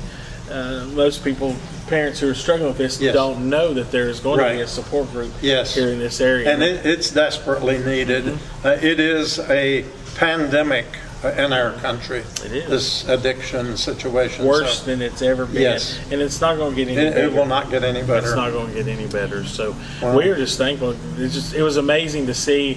Uh, 0.50 0.84
most 0.94 1.22
people, 1.22 1.54
parents 1.86 2.18
who 2.18 2.28
are 2.28 2.34
struggling 2.34 2.66
with 2.70 2.76
this, 2.76 3.00
Yes. 3.00 3.14
don't 3.14 3.48
know 3.48 3.72
that 3.72 3.92
there 3.92 4.08
is 4.08 4.18
going 4.18 4.40
to 4.40 4.50
be 4.50 4.60
a 4.62 4.66
support 4.66 5.08
group 5.12 5.30
Yes. 5.40 5.76
here 5.76 5.90
in 5.90 6.00
this 6.00 6.20
area. 6.20 6.52
And 6.52 6.60
it, 6.60 6.84
it's 6.84 7.12
desperately 7.12 7.78
needed. 7.78 8.24
Mm-hmm. 8.24 8.66
Uh, 8.66 8.70
it 8.82 8.98
is 8.98 9.38
a 9.48 9.84
pandemic 10.16 10.86
in 11.22 11.52
our 11.52 11.70
country. 11.74 12.24
It 12.44 12.50
is. 12.50 12.68
This 12.68 13.08
addiction 13.08 13.76
situation. 13.76 14.44
worse 14.44 14.80
So 14.80 14.86
than 14.86 15.02
it's 15.02 15.22
ever 15.22 15.46
been. 15.46 15.62
Yes. 15.62 16.00
And 16.10 16.20
it's 16.20 16.40
not 16.40 16.56
going 16.56 16.74
to 16.74 16.84
get 16.84 16.88
any 16.90 17.00
It, 17.06 17.14
better. 17.14 17.26
it 17.28 17.32
will 17.32 17.46
not 17.46 17.70
get 17.70 17.84
any 17.84 18.00
It's 18.00 18.34
not 18.34 18.50
going 18.50 18.74
to 18.74 18.74
get 18.74 18.88
any 18.88 19.06
better. 19.06 19.44
So 19.44 19.76
Wow. 20.02 20.16
we 20.16 20.28
are 20.30 20.36
just 20.36 20.58
thankful. 20.58 20.96
It's 21.16 21.34
just 21.34 21.54
it 21.54 21.62
was 21.62 21.76
amazing 21.76 22.26
to 22.26 22.34
see 22.34 22.76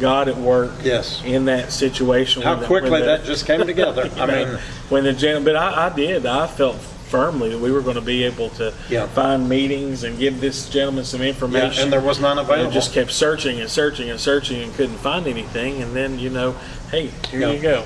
God 0.00 0.28
at 0.28 0.36
work 0.36 0.70
Yes. 0.82 1.22
in 1.24 1.44
that 1.46 1.72
situation. 1.72 2.42
How 2.42 2.54
the- 2.54 2.66
quickly 2.66 3.00
the- 3.00 3.06
that 3.06 3.24
just 3.24 3.46
came 3.46 3.66
together. 3.66 4.10
I 4.16 4.26
know, 4.26 4.44
mean, 4.46 4.58
when 4.88 5.04
the 5.04 5.12
gentleman, 5.12 5.54
but 5.54 5.56
I, 5.56 5.86
I 5.86 5.88
did. 5.94 6.26
I 6.26 6.46
felt 6.46 6.76
firmly 7.08 7.50
that 7.50 7.58
we 7.58 7.70
were 7.70 7.80
going 7.82 7.94
to 7.94 8.00
be 8.00 8.24
able 8.24 8.48
to 8.50 8.72
Yeah. 8.90 9.06
find 9.06 9.48
meetings 9.48 10.02
and 10.02 10.18
give 10.18 10.40
this 10.40 10.68
gentleman 10.68 11.04
some 11.04 11.22
information. 11.22 11.72
yeah, 11.76 11.82
and 11.84 11.92
there 11.92 12.00
was 12.00 12.18
none 12.20 12.38
and 12.38 12.48
available. 12.48 12.72
just 12.72 12.92
kept 12.92 13.12
searching 13.12 13.60
and 13.60 13.70
searching 13.70 14.10
and 14.10 14.18
searching 14.18 14.60
and 14.62 14.74
couldn't 14.74 14.98
find 14.98 15.26
anything. 15.28 15.82
And 15.82 15.94
then 15.94 16.18
you 16.18 16.30
know, 16.30 16.56
hey, 16.90 17.10
here 17.30 17.40
Yeah. 17.40 17.50
you 17.52 17.60
go. 17.60 17.82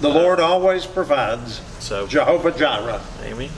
the 0.00 0.08
Lord 0.08 0.38
always 0.38 0.86
provides. 0.86 1.60
So, 1.80 2.06
Jehovah 2.06 2.52
Jireh. 2.52 3.00
Amy, 3.24 3.50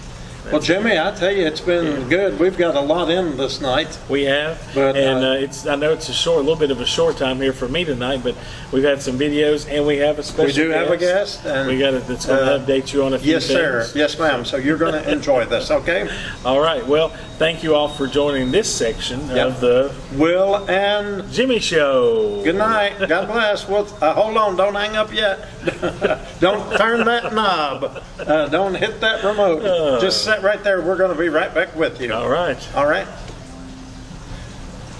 Well, 0.46 0.60
Jimmy, 0.60 0.98
I 0.98 1.12
tell 1.14 1.30
you, 1.30 1.46
it's 1.46 1.60
been 1.60 2.08
good. 2.08 2.38
We've 2.40 2.56
got 2.56 2.74
a 2.74 2.80
lot 2.80 3.10
in 3.10 3.36
this 3.36 3.60
night. 3.60 3.98
We 4.08 4.22
have, 4.24 4.60
But, 4.74 4.96
and 4.96 5.24
uh, 5.24 5.28
uh, 5.30 5.34
it's. 5.34 5.66
I 5.66 5.76
know 5.76 5.92
it's 5.92 6.08
a 6.08 6.12
short, 6.12 6.38
a 6.38 6.40
little 6.40 6.56
bit 6.56 6.70
of 6.70 6.80
a 6.80 6.86
short 6.86 7.16
time 7.18 7.36
here 7.40 7.52
for 7.52 7.68
me 7.68 7.84
tonight, 7.84 8.22
but 8.24 8.34
we've 8.72 8.82
had 8.82 9.02
some 9.02 9.18
videos, 9.18 9.70
and 9.70 9.86
we 9.86 9.98
have 9.98 10.18
a 10.18 10.22
special. 10.22 10.46
We 10.46 10.52
do 10.52 10.70
have 10.70 10.90
a 10.90 10.96
guest, 10.96 11.44
and 11.44 11.68
We 11.68 11.78
got 11.78 11.94
it. 11.94 12.06
That's 12.06 12.26
going 12.26 12.44
to 12.44 12.54
uh, 12.54 12.58
update 12.58 12.92
you 12.92 13.04
on 13.04 13.12
a 13.14 13.18
few 13.18 13.34
yes, 13.34 13.46
sir. 13.46 13.82
things. 13.82 13.94
Yes, 13.94 14.18
ma'am. 14.18 14.44
So 14.44 14.56
you're 14.56 14.78
going 14.78 14.94
to 14.94 15.10
enjoy 15.12 15.44
this, 15.44 15.70
okay? 15.70 16.08
All 16.44 16.60
right. 16.60 16.84
Well, 16.86 17.10
thank 17.38 17.62
you 17.62 17.74
all 17.74 17.88
for 17.88 18.06
joining 18.06 18.50
this 18.50 18.74
section 18.74 19.20
Yep. 19.28 19.46
of 19.46 19.60
the 19.60 19.94
Will 20.14 20.68
and 20.70 21.30
Jimmy 21.30 21.58
Show. 21.60 22.42
Good 22.42 22.56
night. 22.56 22.98
God 23.08 23.28
bless. 23.28 23.68
Well, 23.68 23.86
uh, 24.00 24.14
hold 24.14 24.36
on. 24.36 24.56
Don't 24.56 24.74
hang 24.74 24.96
up 24.96 25.12
yet. 25.12 25.46
don't 26.40 26.76
turn 26.76 27.04
that 27.04 27.32
knob. 27.34 28.02
Uh, 28.18 28.48
don't 28.48 28.74
hit 28.74 29.00
that 29.00 29.22
remote. 29.22 30.00
Just 30.00 30.29
sit 30.30 30.42
right 30.42 30.62
there. 30.62 30.80
We're 30.80 30.96
going 30.96 31.12
to 31.12 31.18
be 31.18 31.28
right 31.28 31.52
back 31.52 31.74
with 31.74 32.00
you. 32.00 32.14
All 32.14 32.28
right. 32.28 32.76
All 32.76 32.86
right. 32.86 33.08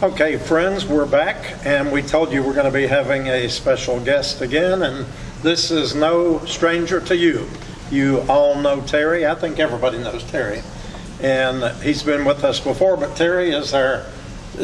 Okay, 0.02 0.36
friends, 0.36 0.84
we're 0.84 1.06
back, 1.06 1.64
and 1.64 1.92
we 1.92 2.02
told 2.02 2.32
you 2.32 2.42
we're 2.42 2.54
going 2.54 2.66
to 2.66 2.76
be 2.76 2.88
having 2.88 3.28
a 3.28 3.48
special 3.48 4.00
guest 4.00 4.40
again, 4.40 4.82
and 4.82 5.06
this 5.40 5.70
is 5.70 5.94
no 5.94 6.44
stranger 6.46 7.00
to 7.02 7.16
you. 7.16 7.48
You 7.92 8.24
all 8.28 8.56
know 8.56 8.80
Terry. 8.80 9.24
I 9.24 9.36
think 9.36 9.60
everybody 9.60 9.98
knows 9.98 10.24
Terry. 10.24 10.62
And 11.20 11.80
he's 11.80 12.02
been 12.02 12.24
with 12.24 12.42
us 12.42 12.58
before, 12.58 12.96
but 12.96 13.14
Terry 13.14 13.52
is 13.52 13.72
our. 13.72 14.04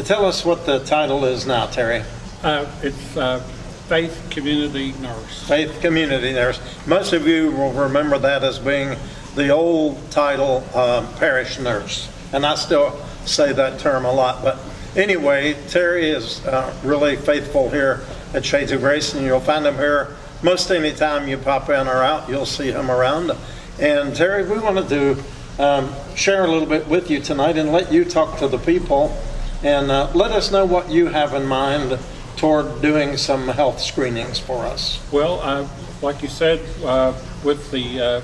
Tell 0.03 0.25
us 0.25 0.43
what 0.43 0.65
the 0.65 0.79
title 0.79 1.23
is 1.23 1.45
now, 1.45 1.67
Terry. 1.67 2.03
Uh, 2.43 2.65
It's 2.83 3.15
uh, 3.15 3.39
Faith 3.87 4.27
Community 4.31 4.91
Nurse. 4.99 5.47
Faith 5.47 5.79
Community 5.79 6.33
Nurse. 6.33 6.59
Most 6.85 7.13
of 7.13 7.25
you 7.25 7.51
will 7.51 7.71
remember 7.71 8.17
that 8.17 8.43
as 8.43 8.59
being 8.59 8.97
the 9.37 9.49
old 9.49 10.11
title, 10.11 10.67
um, 10.75 11.07
parish 11.13 11.59
nurse. 11.59 12.11
And 12.33 12.45
I 12.45 12.55
still 12.55 12.99
say 13.25 13.53
that 13.53 13.79
term 13.79 14.03
a 14.03 14.11
lot. 14.11 14.43
But 14.43 14.59
anyway, 14.95 15.55
Terry 15.69 16.09
is 16.09 16.45
uh, 16.45 16.75
really 16.83 17.15
faithful 17.15 17.69
here 17.69 18.01
at 18.33 18.43
Shades 18.43 18.71
of 18.71 18.81
Grace, 18.81 19.13
and 19.13 19.25
you'll 19.25 19.39
find 19.39 19.65
him 19.65 19.75
here 19.75 20.17
most 20.43 20.69
any 20.71 20.91
time 20.91 21.27
you 21.27 21.37
pop 21.37 21.69
in 21.69 21.87
or 21.87 22.03
out, 22.03 22.27
you'll 22.27 22.45
see 22.45 22.71
him 22.71 22.91
around. 22.91 23.31
And 23.79 24.15
Terry, 24.15 24.43
we 24.43 24.59
want 24.59 24.89
to 24.89 25.23
um, 25.59 25.93
share 26.15 26.43
a 26.43 26.47
little 26.47 26.67
bit 26.67 26.87
with 26.87 27.09
you 27.09 27.19
tonight 27.19 27.57
and 27.57 27.71
let 27.71 27.91
you 27.91 28.05
talk 28.05 28.39
to 28.39 28.47
the 28.47 28.59
people 28.59 29.15
and 29.63 29.89
uh, 29.89 30.11
let 30.13 30.31
us 30.31 30.51
know 30.51 30.65
what 30.65 30.89
you 30.89 31.07
have 31.07 31.33
in 31.33 31.45
mind 31.45 31.97
toward 32.37 32.81
doing 32.81 33.17
some 33.17 33.47
health 33.47 33.79
screenings 33.79 34.39
for 34.39 34.65
us. 34.65 34.99
Well, 35.11 35.39
uh, 35.41 35.67
like 36.01 36.21
you 36.21 36.27
said, 36.27 36.59
uh, 36.83 37.13
with 37.43 37.71
the 37.71 37.99
uh, 37.99 38.21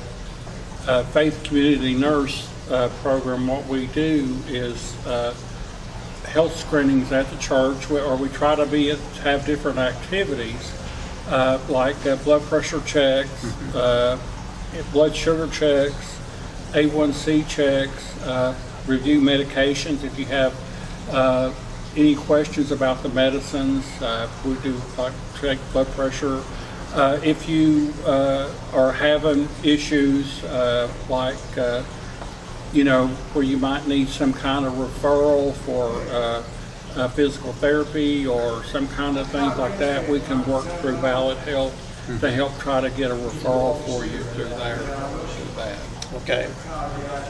uh, 0.87 1.03
Faith 1.05 1.43
Community 1.43 1.95
Nurse 1.95 2.49
uh, 2.69 2.89
program, 3.01 3.47
what 3.47 3.65
we 3.67 3.87
do 3.87 4.37
is 4.47 4.95
uh, 5.05 5.33
health 6.25 6.55
screenings 6.55 7.11
at 7.11 7.29
the 7.29 7.37
church, 7.37 7.89
or 7.91 8.15
we 8.15 8.29
try 8.29 8.55
to 8.55 8.65
be 8.65 8.87
have 9.23 9.45
different 9.45 9.77
activities 9.77 10.73
uh, 11.29 11.59
like 11.69 12.05
uh, 12.05 12.15
blood 12.17 12.41
pressure 12.43 12.81
checks, 12.81 13.45
uh, 13.75 14.17
blood 14.91 15.15
sugar 15.15 15.47
checks, 15.47 16.19
A1C 16.71 17.47
checks, 17.47 18.21
uh, 18.23 18.55
review 18.87 19.21
medications 19.21 20.03
if 20.03 20.17
you 20.19 20.25
have 20.25 20.53
uh, 21.11 21.53
any 21.95 22.15
questions 22.15 22.71
about 22.71 23.03
the 23.03 23.09
medicines. 23.09 23.85
Uh, 24.01 24.29
we 24.45 24.55
do 24.55 24.79
like 24.97 25.13
check 25.39 25.57
blood 25.71 25.87
pressure. 25.87 26.41
Uh, 26.93 27.19
if 27.23 27.49
you 27.49 27.91
uh, 28.05 28.53
are 28.73 28.91
having 28.91 29.47
issues 29.63 30.43
uh, 30.43 30.91
like 31.09 31.57
uh, 31.57 31.83
you 32.73 32.83
know, 32.83 33.07
where 33.33 33.43
you 33.43 33.57
might 33.57 33.87
need 33.87 34.09
some 34.09 34.33
kind 34.33 34.65
of 34.65 34.73
referral 34.73 35.53
for 35.53 35.91
uh, 36.11 36.43
uh, 36.95 37.07
physical 37.09 37.53
therapy 37.53 38.25
or 38.25 38.63
some 38.65 38.87
kind 38.89 39.17
of 39.17 39.27
things 39.29 39.55
like 39.57 39.77
that, 39.77 40.07
we 40.09 40.19
can 40.21 40.45
work 40.47 40.65
through 40.81 40.97
Ballad 40.97 41.37
Health 41.39 41.79
to 42.19 42.31
help 42.31 42.57
try 42.59 42.81
to 42.81 42.89
get 42.89 43.11
a 43.11 43.13
referral 43.13 43.79
for 43.85 44.05
you 44.05 44.23
through 44.33 44.49
there. 44.49 44.79
Okay. 46.15 46.51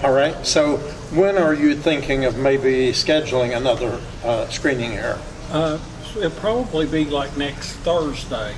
All 0.04 0.14
right. 0.14 0.46
So 0.46 0.78
when 1.16 1.38
are 1.38 1.54
you 1.54 1.76
thinking 1.76 2.26
of 2.26 2.38
maybe 2.38 2.92
scheduling 2.92 3.56
another 3.56 4.02
uh, 4.24 4.48
screening 4.50 4.92
here? 4.92 5.20
Uh, 5.52 5.80
It'll 6.16 6.30
probably 6.32 6.86
be 6.86 7.06
like 7.06 7.36
next 7.38 7.74
Thursday 7.78 8.54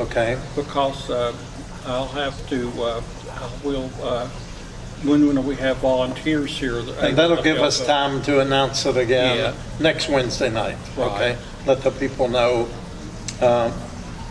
Okay. 0.00 0.38
because 0.56 1.10
uh, 1.10 1.32
I'll 1.86 2.08
have 2.08 2.48
to, 2.48 2.68
uh, 2.82 3.02
I 3.30 3.50
will, 3.66 3.90
uh, 4.02 4.26
when, 5.04 5.26
when 5.26 5.44
we 5.46 5.56
have 5.56 5.78
volunteers 5.78 6.56
here. 6.58 6.80
that- 6.82 7.04
And 7.04 7.16
that'll 7.16 7.42
give 7.42 7.58
us 7.58 7.84
time 7.84 8.22
to 8.22 8.40
announce 8.40 8.84
it 8.86 8.96
again 8.96 9.36
Yeah. 9.36 9.52
next 9.78 10.08
Wednesday 10.08 10.50
night. 10.50 10.76
Right. 10.96 11.06
Okay. 11.12 11.36
Let 11.66 11.82
the 11.82 11.90
people 11.90 12.28
know. 12.28 12.68
Um, 13.40 13.72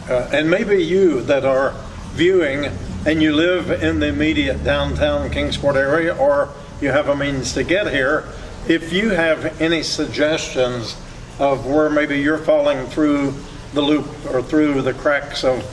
uh, 0.10 0.28
and 0.34 0.50
maybe 0.50 0.84
you 0.84 1.22
that 1.22 1.46
are 1.46 1.74
viewing 2.14 2.72
and 3.06 3.22
you 3.22 3.34
live 3.36 3.72
in 3.84 4.00
the 4.00 4.08
immediate 4.08 4.64
downtown 4.64 5.30
Kingsport 5.30 5.76
area 5.76 6.16
or 6.16 6.50
you 6.82 6.90
have 6.90 7.10
a 7.10 7.16
means 7.16 7.54
to 7.54 7.64
get 7.64 7.92
here, 7.92 8.26
if 8.68 8.92
you 8.94 9.10
have 9.12 9.60
any 9.62 9.82
suggestions 9.84 10.96
of 11.40 11.66
where 11.66 11.90
maybe 11.90 12.20
you're 12.20 12.38
falling 12.38 12.86
through 12.88 13.34
the 13.74 13.82
loop 13.82 14.08
or 14.32 14.42
through 14.42 14.82
the 14.82 14.94
cracks 14.94 15.44
of, 15.44 15.64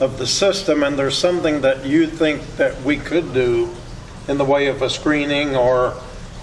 of 0.00 0.18
the 0.18 0.26
system 0.26 0.82
and 0.82 0.98
there's 0.98 1.16
something 1.16 1.60
that 1.60 1.84
you 1.84 2.06
think 2.06 2.42
that 2.56 2.80
we 2.82 2.96
could 2.96 3.32
do 3.34 3.74
in 4.28 4.38
the 4.38 4.44
way 4.44 4.66
of 4.68 4.82
a 4.82 4.90
screening 4.90 5.56
or 5.56 5.94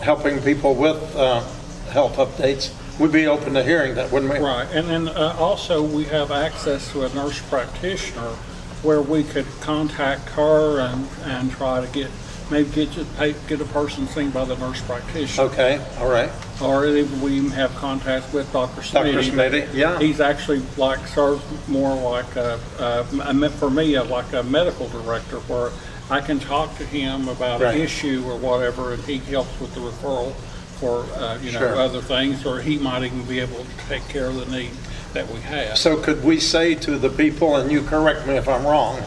helping 0.01 0.41
people 0.41 0.75
with 0.75 1.15
uh, 1.15 1.41
health 1.89 2.17
updates, 2.17 2.71
we'd 2.99 3.11
be 3.11 3.27
open 3.27 3.53
to 3.53 3.63
hearing 3.63 3.95
that, 3.95 4.11
wouldn't 4.11 4.31
we? 4.31 4.39
Right, 4.39 4.67
and 4.71 4.87
then 4.87 5.07
uh, 5.07 5.35
also 5.39 5.81
we 5.81 6.03
have 6.05 6.31
access 6.31 6.91
to 6.91 7.05
a 7.05 7.13
nurse 7.13 7.41
practitioner 7.49 8.35
where 8.83 9.01
we 9.01 9.23
could 9.23 9.47
contact 9.61 10.29
her 10.29 10.79
and, 10.79 11.07
and 11.23 11.51
try 11.51 11.81
to 11.81 11.91
get, 11.91 12.11
maybe 12.49 12.69
get, 12.71 12.95
you- 12.97 13.05
pay- 13.17 13.35
get 13.47 13.61
a 13.61 13.65
person 13.65 14.07
seen 14.07 14.29
by 14.31 14.45
the 14.45 14.55
nurse 14.57 14.81
practitioner. 14.81 15.47
Okay, 15.49 15.81
all 15.99 16.09
right. 16.09 16.29
Or 16.61 16.85
even 16.87 17.21
we 17.21 17.33
even 17.33 17.51
have 17.51 17.73
contact 17.75 18.33
with 18.33 18.51
Dr. 18.51 18.81
Smitty. 18.81 19.13
Dr. 19.13 19.31
Smitty, 19.31 19.73
yeah. 19.73 19.99
He's 19.99 20.19
actually 20.19 20.61
like, 20.77 21.05
serves 21.07 21.43
more 21.67 21.95
like 21.95 22.35
a, 22.35 22.59
a- 22.79 23.49
for 23.51 23.69
me, 23.69 23.95
a- 23.95 24.03
like 24.03 24.33
a 24.33 24.43
medical 24.43 24.87
director 24.89 25.37
where 25.41 25.71
I 26.09 26.21
can 26.21 26.39
talk 26.39 26.75
to 26.77 26.85
him 26.85 27.27
about 27.27 27.61
Right. 27.61 27.75
an 27.75 27.81
issue 27.81 28.23
or 28.25 28.37
whatever, 28.37 28.93
and 28.93 29.03
he 29.03 29.17
helps 29.17 29.59
with 29.59 29.73
the 29.75 29.81
referral 29.81 30.33
for, 30.79 31.03
uh, 31.19 31.37
you 31.43 31.51
know, 31.51 31.59
Sure. 31.59 31.75
other 31.75 32.01
things, 32.01 32.45
or 32.45 32.59
he 32.59 32.77
might 32.77 33.03
even 33.03 33.23
be 33.23 33.39
able 33.39 33.57
to 33.57 33.89
take 33.89 34.07
care 34.07 34.27
of 34.27 34.35
the 34.35 34.45
need 34.57 34.71
that 35.13 35.29
we 35.31 35.41
have. 35.41 35.77
So 35.77 35.97
could 35.97 36.23
we 36.23 36.39
say 36.39 36.75
to 36.75 36.97
the 36.97 37.09
people, 37.09 37.55
and 37.57 37.71
you 37.71 37.81
correct 37.81 38.25
me 38.27 38.35
if 38.35 38.47
I'm 38.47 38.65
wrong, 38.65 39.01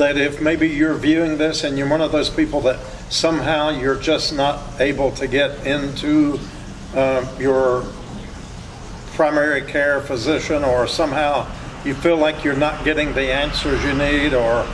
that 0.00 0.16
if 0.16 0.40
maybe 0.40 0.66
you're 0.66 0.94
viewing 0.94 1.36
this 1.36 1.62
and 1.62 1.76
you're 1.76 1.88
one 1.88 2.00
of 2.00 2.10
those 2.10 2.30
people 2.30 2.62
that 2.62 2.80
somehow 3.10 3.68
you're 3.68 4.00
just 4.00 4.34
not 4.34 4.58
able 4.80 5.10
to 5.12 5.28
get 5.28 5.66
into 5.66 6.38
uh, 6.94 7.24
your 7.38 7.84
primary 9.12 9.60
care 9.60 10.00
physician, 10.00 10.64
or 10.64 10.86
somehow 10.86 11.46
you 11.84 11.94
feel 11.94 12.16
like 12.16 12.42
you're 12.42 12.56
not 12.56 12.82
getting 12.82 13.12
the 13.12 13.30
answers 13.30 13.82
you 13.84 13.92
need, 13.92 14.32
or 14.32 14.66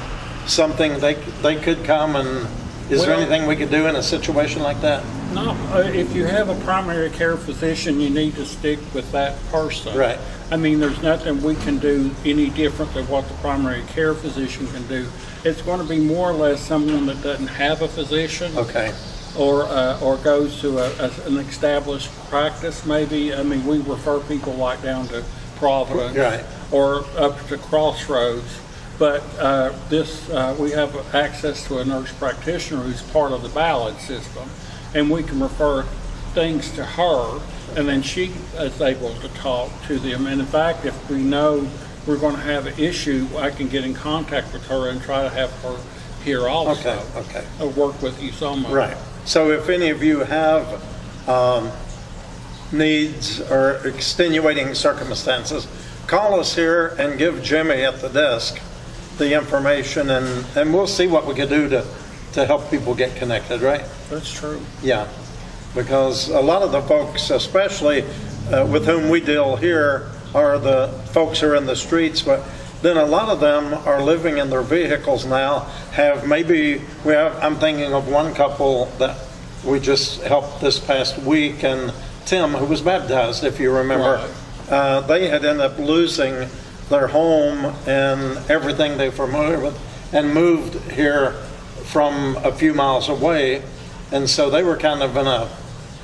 something, 0.46 1.00
they, 1.00 1.14
they 1.42 1.56
could 1.56 1.82
come 1.84 2.14
and, 2.14 2.46
is 2.88 3.04
there 3.04 3.14
anything 3.14 3.46
we 3.46 3.56
could 3.56 3.70
do 3.70 3.88
in 3.88 3.96
a 3.96 4.02
situation 4.02 4.62
like 4.62 4.80
that? 4.80 5.02
No, 5.36 5.50
uh, 5.74 5.80
if 5.94 6.16
you 6.16 6.24
have 6.24 6.48
a 6.48 6.54
primary 6.64 7.10
care 7.10 7.36
physician, 7.36 8.00
you 8.00 8.08
need 8.08 8.36
to 8.36 8.46
stick 8.46 8.78
with 8.94 9.12
that 9.12 9.36
person. 9.50 9.94
Right. 9.94 10.18
I 10.50 10.56
mean, 10.56 10.80
there's 10.80 11.02
nothing 11.02 11.42
we 11.42 11.56
can 11.56 11.76
do 11.78 12.10
any 12.24 12.48
different 12.48 12.94
than 12.94 13.06
what 13.08 13.28
the 13.28 13.34
primary 13.34 13.82
care 13.88 14.14
physician 14.14 14.66
can 14.68 14.86
do. 14.86 15.06
It's 15.44 15.60
going 15.60 15.78
to 15.80 15.86
be 15.86 16.00
more 16.00 16.30
or 16.30 16.32
less 16.32 16.62
someone 16.62 17.04
that 17.06 17.22
doesn't 17.22 17.48
have 17.48 17.82
a 17.82 17.88
physician. 17.88 18.50
Okay, 18.56 18.94
Or, 19.38 19.64
uh, 19.66 20.00
or 20.00 20.16
goes 20.16 20.58
to 20.62 20.78
a, 20.78 20.90
a- 21.04 21.26
an 21.26 21.36
established 21.36 22.10
practice 22.30 22.86
maybe. 22.86 23.34
I 23.34 23.42
mean, 23.42 23.66
we 23.66 23.80
refer 23.80 24.20
people 24.20 24.54
like 24.54 24.82
down 24.82 25.06
to 25.08 25.22
Providence. 25.56 26.16
Right. 26.16 26.44
Or 26.72 27.04
up 27.18 27.46
to 27.48 27.58
Crossroads. 27.58 28.58
But, 28.98 29.22
uh, 29.38 29.72
this, 29.90 30.30
uh, 30.30 30.56
we 30.58 30.70
have 30.70 31.14
access 31.14 31.66
to 31.66 31.80
a 31.80 31.84
nurse 31.84 32.10
practitioner 32.14 32.80
who's 32.84 33.02
part 33.02 33.32
of 33.32 33.42
the 33.42 33.50
ballot 33.50 33.98
system. 34.00 34.48
And 34.96 35.10
we 35.10 35.22
can 35.22 35.40
refer 35.40 35.82
things 36.34 36.70
to 36.72 36.84
her 36.84 37.40
and 37.76 37.86
then 37.86 38.02
she 38.02 38.32
is 38.56 38.80
able 38.80 39.14
to 39.16 39.28
talk 39.28 39.70
to 39.86 39.98
them. 39.98 40.26
And 40.26 40.40
in 40.40 40.46
fact, 40.46 40.84
if 40.86 41.10
we 41.10 41.22
know 41.22 41.68
we're 42.06 42.16
going 42.16 42.34
to 42.34 42.40
have 42.40 42.66
an 42.66 42.78
issue, 42.78 43.28
I 43.36 43.50
can 43.50 43.68
get 43.68 43.84
in 43.84 43.92
contact 43.92 44.52
with 44.52 44.66
her 44.68 44.88
and 44.88 45.00
try 45.00 45.22
to 45.22 45.28
have 45.28 45.50
her 45.62 45.76
here 46.24 46.48
also. 46.48 46.90
okay, 46.90 47.18
okay. 47.18 47.46
Uh, 47.60 47.66
work 47.68 48.00
with 48.00 48.20
you 48.22 48.32
some 48.32 48.64
of 48.64 48.70
it. 48.70 48.74
Right. 48.74 48.96
So 49.26 49.50
if 49.50 49.68
any 49.68 49.90
of 49.90 50.02
you 50.02 50.20
have 50.20 51.28
um, 51.28 51.70
needs 52.72 53.40
or 53.50 53.86
extenuating 53.86 54.74
circumstances, 54.74 55.66
call 56.06 56.40
us 56.40 56.54
here 56.54 56.96
and 56.98 57.18
give 57.18 57.42
Jimmy 57.42 57.82
at 57.82 58.00
the 58.00 58.08
desk 58.08 58.60
the 59.18 59.34
information, 59.34 60.10
and, 60.10 60.46
and 60.56 60.72
we'll 60.72 60.86
see 60.86 61.06
what 61.06 61.26
we 61.26 61.34
can 61.34 61.48
do 61.48 61.68
to, 61.70 61.86
to 62.36 62.44
help 62.46 62.70
people 62.70 62.94
get 62.94 63.16
connected, 63.16 63.62
right? 63.62 63.82
That's 64.10 64.30
true. 64.30 64.60
Yeah, 64.82 65.08
because 65.74 66.28
a 66.28 66.40
lot 66.40 66.62
of 66.62 66.70
the 66.70 66.82
folks, 66.82 67.30
especially 67.30 68.04
uh, 68.52 68.66
with 68.66 68.84
whom 68.84 69.08
we 69.08 69.20
deal 69.20 69.56
here, 69.56 70.10
are 70.34 70.58
the 70.58 70.88
folks 71.12 71.40
who 71.40 71.48
are 71.48 71.56
in 71.56 71.64
the 71.64 71.74
streets, 71.74 72.20
but 72.20 72.44
then 72.82 72.98
a 72.98 73.06
lot 73.06 73.30
of 73.30 73.40
them 73.40 73.72
are 73.88 74.02
living 74.02 74.36
in 74.36 74.50
their 74.50 74.60
vehicles 74.60 75.24
now, 75.24 75.60
have 75.92 76.28
maybe, 76.28 76.82
we 77.06 77.14
have, 77.14 77.42
I'm 77.42 77.56
thinking 77.56 77.94
of 77.94 78.06
one 78.06 78.34
couple 78.34 78.84
that 78.98 79.16
we 79.64 79.80
just 79.80 80.20
helped 80.22 80.60
this 80.60 80.78
past 80.78 81.16
week, 81.18 81.64
and 81.64 81.90
Tim, 82.26 82.50
who 82.50 82.66
was 82.66 82.82
baptized, 82.82 83.44
if 83.44 83.58
you 83.58 83.72
remember. 83.72 84.20
Right. 84.68 84.70
Uh, 84.70 85.00
They 85.00 85.28
had 85.28 85.42
ended 85.42 85.64
up 85.64 85.78
losing 85.78 86.50
their 86.90 87.06
home 87.06 87.74
and 87.86 88.38
everything 88.50 88.98
they 88.98 89.08
were 89.08 89.26
familiar 89.26 89.58
with, 89.58 89.78
and 90.12 90.34
moved 90.34 90.92
here 90.92 91.34
from 91.86 92.36
a 92.44 92.52
few 92.52 92.74
miles 92.74 93.08
away, 93.08 93.62
and 94.12 94.28
so 94.28 94.50
they 94.50 94.62
were 94.62 94.76
kind 94.76 95.02
of 95.02 95.16
in 95.16 95.26
a, 95.26 95.48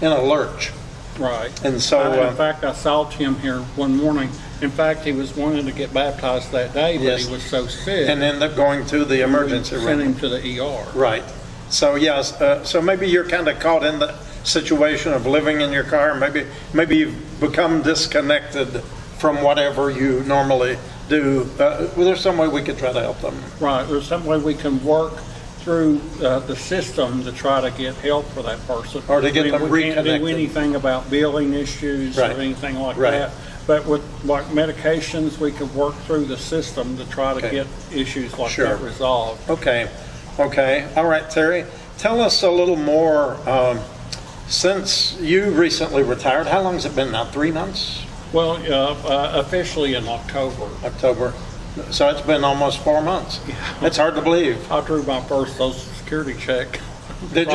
in 0.01 0.13
a 0.13 0.23
lurch. 0.23 0.71
Right. 1.19 1.51
And 1.65 1.81
so, 1.81 1.99
I- 2.01 2.19
uh, 2.27 2.31
In 2.31 2.37
fact, 2.37 2.65
I 2.65 2.73
saw 2.73 3.05
Tim 3.09 3.37
here 3.37 3.59
one 3.77 3.97
morning. 3.97 4.31
In 4.63 4.71
fact, 4.71 5.01
he 5.05 5.13
was 5.13 5.37
wanting 5.37 5.67
to 5.67 5.73
get 5.73 5.93
baptized 5.93 6.53
that 6.53 6.73
day, 6.73 6.97
but 6.97 7.05
Yes. 7.05 7.27
he 7.27 7.33
was 7.33 7.43
so 7.43 7.67
sick. 7.67 8.09
And 8.09 8.23
ended 8.23 8.43
up 8.43 8.57
going 8.57 8.87
to 8.87 9.05
the 9.05 9.23
emergency 9.23 9.77
we 9.77 9.83
Sent 9.83 9.99
room. 9.99 10.15
him 10.15 10.21
to 10.21 10.29
the 10.29 10.61
ER. 10.61 10.87
Right. 10.95 11.25
So, 11.69 11.97
yes, 11.97 12.41
uh, 12.41 12.65
so 12.65 12.81
maybe 12.81 13.09
you're 13.09 13.29
kind 13.29 13.49
of 13.49 13.59
caught 13.59 13.83
in 13.85 13.99
the 13.99 14.15
situation 14.45 15.13
of 15.13 15.27
living 15.27 15.61
in 15.61 15.73
your 15.73 15.85
car. 15.85 16.15
Maybe, 16.15 16.47
maybe 16.73 16.97
you've 16.97 17.41
become 17.41 17.83
disconnected 17.83 18.83
from 19.19 19.43
whatever 19.43 19.91
you 19.91 20.23
normally 20.27 20.79
do. 21.09 21.49
Uh, 21.59 21.89
well, 21.97 22.07
there's 22.07 22.21
some 22.21 22.39
way 22.39 22.49
we 22.49 22.63
could 22.63 22.79
try 22.79 22.93
to 22.93 23.01
help 23.01 23.21
them. 23.21 23.37
Right. 23.61 23.85
There's 23.87 24.07
some 24.07 24.25
way 24.25 24.39
we 24.39 24.55
can 24.55 24.83
work 24.85 25.13
through 25.63 26.01
uh, 26.23 26.41
the 26.41 26.57
system 26.57 27.23
to 27.25 27.33
try 27.33 27.61
to 27.61 27.71
get 27.77 27.95
help 27.97 28.27
for 28.31 28.43
that 28.43 28.65
person. 28.67 29.03
Or 29.09 29.21
to 29.21 29.31
get 29.31 29.41
I 29.47 29.51
mean, 29.51 29.61
them 29.61 29.71
We 29.71 29.83
can't 29.83 29.95
do 30.05 30.13
reconnected. 30.13 30.29
anything 30.35 30.75
about 30.75 31.09
billing 31.11 31.55
issues 31.55 32.19
or 32.19 32.23
Right. 32.23 32.39
anything 32.39 32.77
like 32.81 32.97
Right. 32.97 33.13
that. 33.13 33.31
But 33.67 33.87
with 33.87 34.03
like 34.25 34.45
medications, 34.47 35.39
we 35.39 35.53
can 35.53 35.73
work 35.75 35.95
through 36.07 36.25
the 36.25 36.37
system 36.37 36.97
to 36.99 37.05
try 37.05 37.33
to 37.33 37.39
Okay. 37.47 37.51
get 37.51 37.67
issues 37.95 38.37
like 38.37 38.51
Sure. 38.51 38.67
that 38.67 38.81
resolved. 38.83 39.49
Okay, 39.49 39.89
okay. 40.39 40.85
All 40.97 41.05
right, 41.05 41.29
Terry, 41.31 41.65
tell 41.97 42.21
us 42.21 42.43
a 42.43 42.51
little 42.51 42.77
more. 42.77 43.37
Um, 43.49 43.79
since 44.49 45.17
you 45.21 45.45
recently 45.51 46.03
retired, 46.03 46.49
how 46.49 46.61
long 46.61 46.75
has 46.75 46.85
it 46.85 46.97
been 46.97 47.13
now? 47.13 47.25
Three 47.27 47.53
months? 47.53 48.01
Well, 48.33 48.59
uh, 48.69 48.95
uh, 49.09 49.31
officially 49.37 49.95
in 49.95 50.09
October. 50.09 50.67
October? 50.85 51.33
So 51.91 52.09
it's 52.09 52.21
been 52.21 52.45
almost 52.45 52.81
four 52.81 53.01
months. 53.01 53.41
It's 53.81 53.97
hard 53.97 54.15
to 54.17 54.23
believe. 54.23 54.71
I 54.71 54.85
drew 54.85 55.03
my 55.05 55.23
first 55.23 55.57
social 55.57 55.73
security 55.73 56.35
check. 56.39 56.81
Did 57.33 57.49
you? 57.49 57.55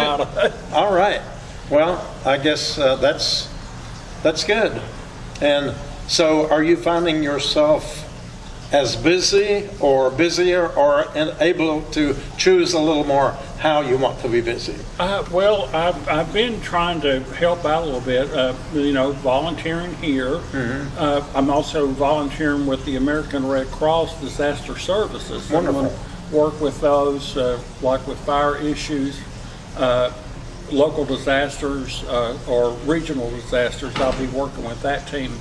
All 0.74 0.94
right. 0.94 1.22
Well, 1.70 2.16
I 2.26 2.38
guess 2.38 2.80
uh, 2.80 2.96
that's 2.96 3.54
that's 4.24 4.44
good. 4.44 4.82
And 5.42 5.76
so, 6.08 6.50
are 6.50 6.64
you 6.64 6.78
finding 6.78 7.22
yourself 7.22 8.07
as 8.72 8.96
busy 8.96 9.70
or 9.80 10.12
busier, 10.12 10.68
or 10.68 11.06
able 11.40 11.82
to 11.84 12.16
choose 12.38 12.74
a 12.74 12.80
little 12.80 13.06
more 13.06 13.32
how 13.60 13.82
you 13.82 13.98
want 13.98 14.20
to 14.20 14.30
be 14.30 14.42
busy? 14.42 14.76
Uh, 15.00 15.26
well, 15.32 15.70
I've, 15.74 16.08
I've 16.08 16.34
been 16.34 16.62
trying 16.62 17.02
to 17.02 17.22
help 17.36 17.66
out 17.66 17.84
a 17.84 17.86
little 17.86 18.02
bit, 18.02 18.32
uh, 18.32 18.54
you 18.74 18.94
know, 18.94 19.14
volunteering 19.14 19.96
here. 19.96 20.36
Mm-hmm. 20.36 20.98
Uh, 20.98 21.26
I'm 21.34 21.50
also 21.50 21.88
volunteering 21.88 22.68
with 22.68 22.84
the 22.86 22.98
American 22.98 23.48
Red 23.48 23.68
Cross 23.68 24.20
Disaster 24.22 24.78
Services. 24.78 25.50
I'm 25.50 25.66
Wonderful. 25.66 26.00
Work 26.32 26.60
with 26.60 26.82
those, 26.82 27.38
uh, 27.38 27.60
like 27.82 28.06
with 28.06 28.20
fire 28.20 28.58
issues, 28.58 29.18
uh, 29.78 30.12
local 30.72 31.06
disasters, 31.06 32.04
uh, 32.04 32.38
or 32.50 32.72
regional 32.86 33.30
disasters. 33.32 33.96
I'll 33.96 34.18
be 34.20 34.28
working 34.28 34.66
with 34.66 34.82
that 34.82 35.08
team. 35.08 35.32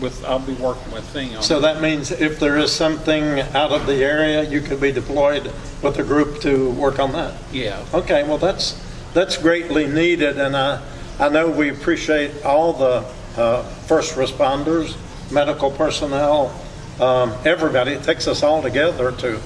With 0.00 0.24
I'll 0.24 0.38
be 0.38 0.54
working 0.54 0.92
with 0.92 1.12
them. 1.12 1.42
So 1.42 1.60
that 1.60 1.80
means 1.82 2.10
if 2.10 2.38
there 2.38 2.56
is 2.56 2.72
something 2.72 3.40
out 3.40 3.72
of 3.72 3.86
the 3.86 4.04
area, 4.04 4.42
you 4.44 4.60
could 4.60 4.80
be 4.80 4.92
deployed 4.92 5.52
with 5.82 5.98
a 5.98 6.04
group 6.04 6.40
to 6.42 6.70
work 6.72 6.98
on 6.98 7.12
that. 7.12 7.34
yeah. 7.52 7.84
Okay, 7.92 8.22
well, 8.22 8.38
that's, 8.38 8.80
that's 9.12 9.36
greatly 9.36 9.86
needed, 9.86 10.38
and 10.38 10.56
I, 10.56 10.82
I 11.18 11.28
know 11.28 11.50
we 11.50 11.70
appreciate 11.70 12.44
all 12.44 12.72
the 12.72 13.04
uh, 13.36 13.62
first 13.86 14.14
responders, 14.14 14.96
medical 15.32 15.70
personnel, 15.70 16.54
um, 17.00 17.34
everybody. 17.44 17.92
It 17.92 18.02
takes 18.02 18.28
us 18.28 18.42
all 18.42 18.62
together 18.62 19.12
to, 19.12 19.40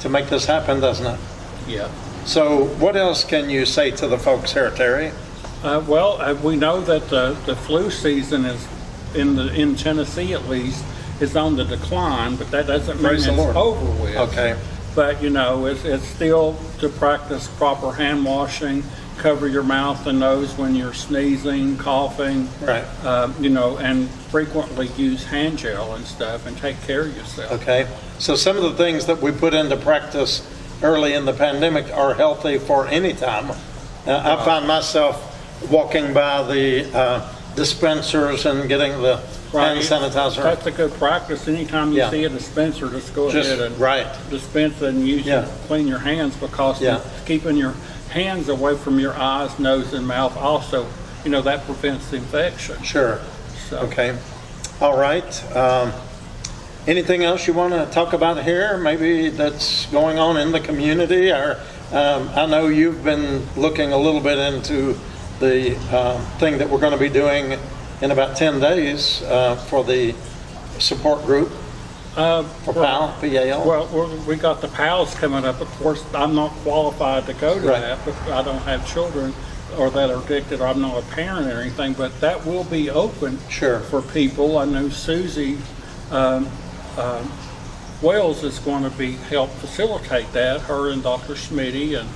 to 0.00 0.08
make 0.08 0.28
this 0.28 0.46
happen, 0.46 0.80
doesn't 0.80 1.06
it? 1.06 1.20
Yeah. 1.66 1.90
So 2.24 2.66
what 2.76 2.96
else 2.96 3.24
can 3.24 3.50
you 3.50 3.66
say 3.66 3.90
to 3.92 4.08
the 4.08 4.18
folks 4.18 4.52
here, 4.52 4.70
Terry? 4.70 5.12
Uh, 5.62 5.82
well, 5.86 6.20
uh, 6.20 6.34
we 6.34 6.56
know 6.56 6.80
that 6.82 7.08
the, 7.08 7.32
the 7.46 7.56
flu 7.56 7.90
season 7.90 8.44
is 8.44 8.66
in 9.14 9.36
the 9.36 9.52
in 9.54 9.76
Tennessee 9.76 10.34
at 10.34 10.48
least 10.48 10.84
is 11.20 11.36
on 11.36 11.56
the 11.56 11.64
decline, 11.64 12.36
but 12.36 12.50
that 12.50 12.66
doesn't 12.66 12.96
mean 12.96 13.06
Praise 13.06 13.26
it's 13.26 13.36
the 13.36 13.42
Lord. 13.42 13.56
over 13.56 14.02
with. 14.02 14.16
Okay. 14.16 14.56
But 14.94 15.22
you 15.22 15.30
know, 15.30 15.66
it's, 15.66 15.84
it's 15.84 16.04
still 16.04 16.56
to 16.78 16.88
practice 16.88 17.48
proper 17.48 17.92
hand 17.92 18.24
washing, 18.24 18.84
cover 19.18 19.48
your 19.48 19.62
mouth 19.62 20.06
and 20.06 20.20
nose 20.20 20.56
when 20.56 20.74
you're 20.74 20.94
sneezing, 20.94 21.76
coughing. 21.76 22.48
Right. 22.60 22.84
Um, 23.04 23.34
you 23.42 23.50
know, 23.50 23.78
and 23.78 24.08
frequently 24.30 24.88
use 24.96 25.24
hand 25.24 25.58
gel 25.58 25.94
and 25.94 26.04
stuff, 26.04 26.46
and 26.46 26.56
take 26.58 26.80
care 26.82 27.02
of 27.02 27.16
yourself. 27.16 27.52
Okay, 27.62 27.88
so 28.18 28.36
some 28.36 28.56
of 28.56 28.62
the 28.62 28.74
things 28.74 29.06
that 29.06 29.20
we 29.20 29.32
put 29.32 29.54
into 29.54 29.76
practice 29.76 30.48
early 30.82 31.14
in 31.14 31.24
the 31.24 31.32
pandemic 31.32 31.90
are 31.92 32.14
healthy 32.14 32.58
for 32.58 32.86
any 32.86 33.12
time. 33.12 33.50
Uh, 34.06 34.38
I 34.38 34.44
find 34.44 34.66
myself 34.66 35.30
walking 35.70 36.12
by 36.12 36.42
the 36.42 36.94
uh, 36.96 37.33
dispensers 37.56 38.46
and 38.46 38.68
getting 38.68 39.00
the 39.02 39.16
hand 39.16 39.28
Right. 39.52 39.78
sanitizer. 39.78 40.42
That's 40.42 40.66
a 40.66 40.70
good 40.70 40.92
practice. 40.94 41.46
Anytime 41.46 41.92
you 41.92 41.98
Yeah. 41.98 42.10
see 42.10 42.24
a 42.24 42.28
dispenser, 42.28 42.88
just 42.88 43.14
go 43.14 43.30
Just- 43.30 43.48
ahead 43.48 43.60
and 43.60 43.78
right. 43.78 44.06
dispense 44.30 44.82
and 44.82 45.06
use 45.06 45.24
Yeah. 45.24 45.42
it, 45.42 45.48
clean 45.68 45.86
your 45.86 46.00
hands 46.00 46.34
because 46.34 46.80
Yeah. 46.80 46.98
keeping 47.26 47.56
your 47.56 47.74
hands 48.10 48.48
away 48.48 48.76
from 48.76 48.98
your 48.98 49.14
eyes, 49.16 49.50
nose, 49.58 49.92
and 49.92 50.06
mouth 50.06 50.36
also, 50.36 50.86
you 51.24 51.30
know, 51.30 51.40
that 51.42 51.64
prevents 51.66 52.12
infection. 52.12 52.82
Sure. 52.82 53.20
So, 53.70 53.78
Okay. 53.78 54.14
All 54.80 54.96
right. 54.96 55.56
Um, 55.56 55.92
Anything 56.86 57.24
else 57.24 57.46
you 57.46 57.54
want 57.54 57.72
to 57.72 57.86
talk 57.86 58.12
about 58.12 58.42
here, 58.42 58.76
maybe 58.76 59.30
that's 59.30 59.86
going 59.86 60.18
on 60.18 60.36
in 60.36 60.52
the 60.52 60.60
community? 60.60 61.30
Or, 61.30 61.56
um, 61.90 62.28
I 62.36 62.44
know 62.44 62.68
you've 62.68 63.02
been 63.02 63.46
looking 63.56 63.90
a 63.94 63.96
little 63.96 64.20
bit 64.20 64.36
into 64.36 64.94
the 65.40 65.76
um, 65.96 66.24
thing 66.38 66.58
that 66.58 66.68
we're 66.68 66.78
going 66.80 66.92
to 66.92 66.98
be 66.98 67.08
doing 67.08 67.58
in 68.00 68.10
about 68.10 68.36
10 68.36 68.60
days 68.60 69.22
uh, 69.22 69.56
for 69.68 69.84
the 69.84 70.14
support 70.78 71.24
group 71.24 71.50
Uh, 72.16 72.44
for 72.64 72.72
PAL, 72.74 73.12
PAL. 73.20 73.64
Well, 73.66 73.88
we're- 74.26 74.36
got 74.36 74.60
the 74.60 74.68
PALs 74.68 75.14
coming 75.16 75.44
up. 75.44 75.60
Of 75.60 75.68
course, 75.82 76.04
I'm 76.14 76.32
not 76.34 76.50
qualified 76.62 77.26
to 77.26 77.32
go 77.34 77.58
to 77.58 77.66
Right. 77.68 77.80
that, 77.80 78.04
because 78.04 78.30
I 78.30 78.42
don't 78.42 78.62
have 78.62 78.86
children 78.86 79.34
or 79.76 79.90
that 79.90 80.10
are 80.10 80.22
addicted, 80.22 80.60
or 80.60 80.68
I'm 80.68 80.80
not 80.80 80.96
a 80.96 81.02
parent 81.06 81.48
or 81.52 81.60
anything, 81.60 81.94
but 81.94 82.20
that 82.20 82.46
will 82.46 82.62
be 82.62 82.88
open 82.88 83.40
Sure. 83.48 83.80
for 83.80 84.00
people. 84.00 84.58
I 84.58 84.64
know 84.64 84.88
Susie 84.90 85.58
um, 86.12 86.46
um, 86.96 87.32
Wells 88.00 88.44
is 88.44 88.60
going 88.60 88.84
to 88.84 88.90
be, 88.90 89.12
help 89.30 89.50
facilitate 89.58 90.32
that, 90.34 90.60
her 90.62 90.90
and 90.90 91.02
Dr. 91.02 91.34
Smitty, 91.34 91.98
and 91.98 92.08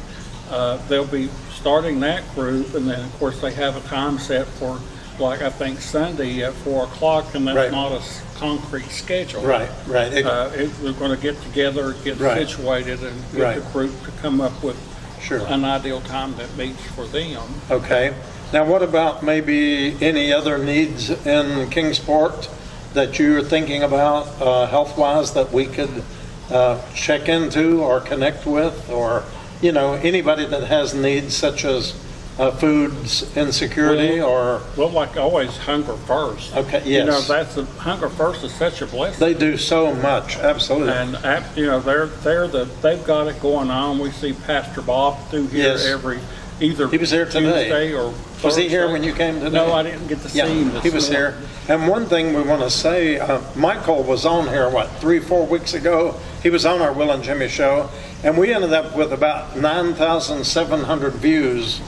uh, 0.52 0.78
they'll 0.88 1.04
be 1.06 1.28
starting 1.62 2.00
that 2.00 2.22
group, 2.34 2.74
and 2.74 2.88
then, 2.88 3.00
of 3.04 3.18
course, 3.18 3.40
they 3.40 3.52
have 3.52 3.76
a 3.76 3.80
time 3.88 4.18
set 4.18 4.46
for, 4.46 4.78
like, 5.18 5.42
I 5.42 5.50
think 5.50 5.80
Sunday 5.80 6.42
at 6.44 6.52
4 6.54 6.84
o'clock, 6.84 7.34
and 7.34 7.44
Right. 7.46 7.54
that's 7.54 7.72
not 7.72 7.92
a 7.92 7.96
s- 7.96 8.20
concrete 8.38 8.90
schedule. 8.92 9.42
Right, 9.42 9.68
right. 9.88 10.12
It- 10.12 10.24
Uh, 10.26 10.48
it- 10.56 10.70
We're 10.82 10.92
going 10.92 11.10
to 11.10 11.16
get 11.16 11.40
together, 11.42 11.96
get 12.04 12.20
Right. 12.20 12.46
situated, 12.46 13.00
and 13.02 13.20
get 13.34 13.42
Right. 13.42 13.54
the 13.56 13.70
group 13.72 14.04
to 14.04 14.12
come 14.22 14.40
up 14.40 14.62
with 14.62 14.76
Sure. 15.20 15.40
an 15.48 15.64
ideal 15.64 16.00
time 16.02 16.36
that 16.38 16.56
meets 16.56 16.80
for 16.94 17.04
them. 17.06 17.42
Okay. 17.70 18.12
Now, 18.52 18.64
what 18.64 18.82
about 18.84 19.24
maybe 19.24 19.96
any 20.00 20.32
other 20.32 20.56
needs 20.58 21.10
in 21.26 21.68
Kingsport 21.70 22.48
that 22.94 23.18
you're 23.18 23.42
thinking 23.42 23.82
about 23.82 24.28
uh, 24.40 24.66
health-wise 24.66 25.32
that 25.32 25.52
we 25.52 25.66
could 25.66 26.02
uh, 26.50 26.76
check 26.94 27.28
into 27.28 27.82
or 27.82 28.00
connect 28.00 28.46
with? 28.46 28.88
Or, 28.88 29.24
you 29.60 29.72
know, 29.72 29.94
anybody 29.94 30.46
that 30.46 30.64
has 30.64 30.94
needs 30.94 31.36
such 31.36 31.64
as 31.64 31.94
uh, 32.38 32.52
foods 32.52 33.36
insecurity 33.36 34.20
or, 34.20 34.62
Well, 34.76 34.90
like 34.90 35.16
always, 35.16 35.56
hunger 35.56 35.94
first. 35.96 36.54
Okay, 36.56 36.78
yes. 36.84 36.86
You 36.86 37.04
know, 37.04 37.18
yes. 37.18 37.26
that's, 37.28 37.56
a- 37.56 37.64
hunger 37.64 38.08
first 38.08 38.44
is 38.44 38.54
such 38.54 38.80
a 38.80 38.86
blessing. 38.86 39.18
they 39.18 39.34
do 39.34 39.56
so 39.56 39.92
much, 39.94 40.36
absolutely. 40.36 40.92
And, 40.92 41.16
ab- 41.16 41.56
you 41.58 41.66
know, 41.66 41.80
they're, 41.80 42.06
they're 42.06 42.46
the, 42.46 42.64
they've 42.82 43.02
got 43.04 43.26
it 43.26 43.40
going 43.42 43.70
on. 43.70 43.98
We 43.98 44.12
see 44.12 44.32
Pastor 44.34 44.82
Bob 44.82 45.18
through 45.30 45.48
here 45.48 45.64
Yes. 45.72 45.84
every, 45.86 46.20
either 46.60 46.86
He 46.86 46.98
was 46.98 47.10
here 47.10 47.24
today. 47.26 47.64
Tuesday 47.64 47.92
or 47.94 48.14
Was 48.44 48.54
he 48.54 48.68
here 48.68 48.88
when 48.92 49.02
you 49.02 49.12
came 49.12 49.40
today? 49.40 49.50
No, 49.56 49.72
I 49.72 49.82
didn't 49.82 50.06
get 50.06 50.20
to 50.20 50.28
see 50.28 50.38
Yeah, 50.38 50.46
him 50.46 50.70
this 50.74 50.84
he 50.84 50.90
was 50.90 51.10
morning. 51.10 51.32
here. 51.40 51.48
And 51.68 51.88
one 51.88 52.06
thing 52.06 52.34
we 52.34 52.42
want 52.42 52.62
to 52.62 52.70
say, 52.70 53.18
uh, 53.18 53.40
Michael 53.56 54.04
was 54.04 54.24
on 54.24 54.46
here, 54.46 54.70
what, 54.70 54.88
three, 55.00 55.18
four 55.18 55.44
weeks 55.44 55.74
ago? 55.74 56.14
He 56.44 56.50
was 56.50 56.64
on 56.64 56.80
our 56.80 56.92
Will 56.92 57.10
and 57.10 57.24
Jimmy 57.24 57.48
show, 57.48 57.90
and 58.24 58.36
we 58.36 58.52
ended 58.52 58.72
up 58.72 58.96
with 58.96 59.12
about 59.12 59.56
9,700 59.56 61.12
views 61.14 61.80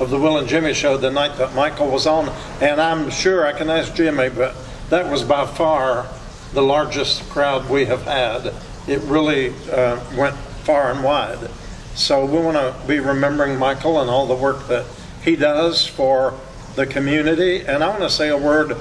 of 0.00 0.10
the 0.10 0.18
Will 0.18 0.38
and 0.38 0.48
Jimmy 0.48 0.74
show 0.74 0.96
the 0.96 1.10
night 1.10 1.38
that 1.38 1.54
Michael 1.54 1.88
was 1.88 2.06
on. 2.06 2.28
And 2.60 2.80
I'm 2.80 3.08
sure 3.10 3.46
I 3.46 3.52
can 3.52 3.70
ask 3.70 3.94
Jimmy, 3.94 4.28
but 4.28 4.54
that 4.90 5.10
was 5.10 5.22
by 5.22 5.46
far 5.46 6.06
the 6.52 6.62
largest 6.62 7.28
crowd 7.30 7.68
we 7.70 7.86
have 7.86 8.02
had. 8.02 8.52
It 8.88 9.00
really 9.02 9.54
uh, 9.70 10.00
went 10.16 10.36
far 10.64 10.90
and 10.90 11.02
wide. 11.02 11.50
So 11.94 12.26
we 12.26 12.38
want 12.38 12.56
to 12.56 12.86
be 12.86 12.98
remembering 12.98 13.58
Michael 13.58 14.00
and 14.00 14.10
all 14.10 14.26
the 14.26 14.34
work 14.34 14.66
that 14.68 14.86
he 15.22 15.34
does 15.36 15.86
for 15.86 16.38
the 16.74 16.86
community. 16.86 17.64
And 17.64 17.82
I 17.82 17.88
want 17.88 18.02
to 18.02 18.10
say 18.10 18.28
a 18.28 18.36
word 18.36 18.72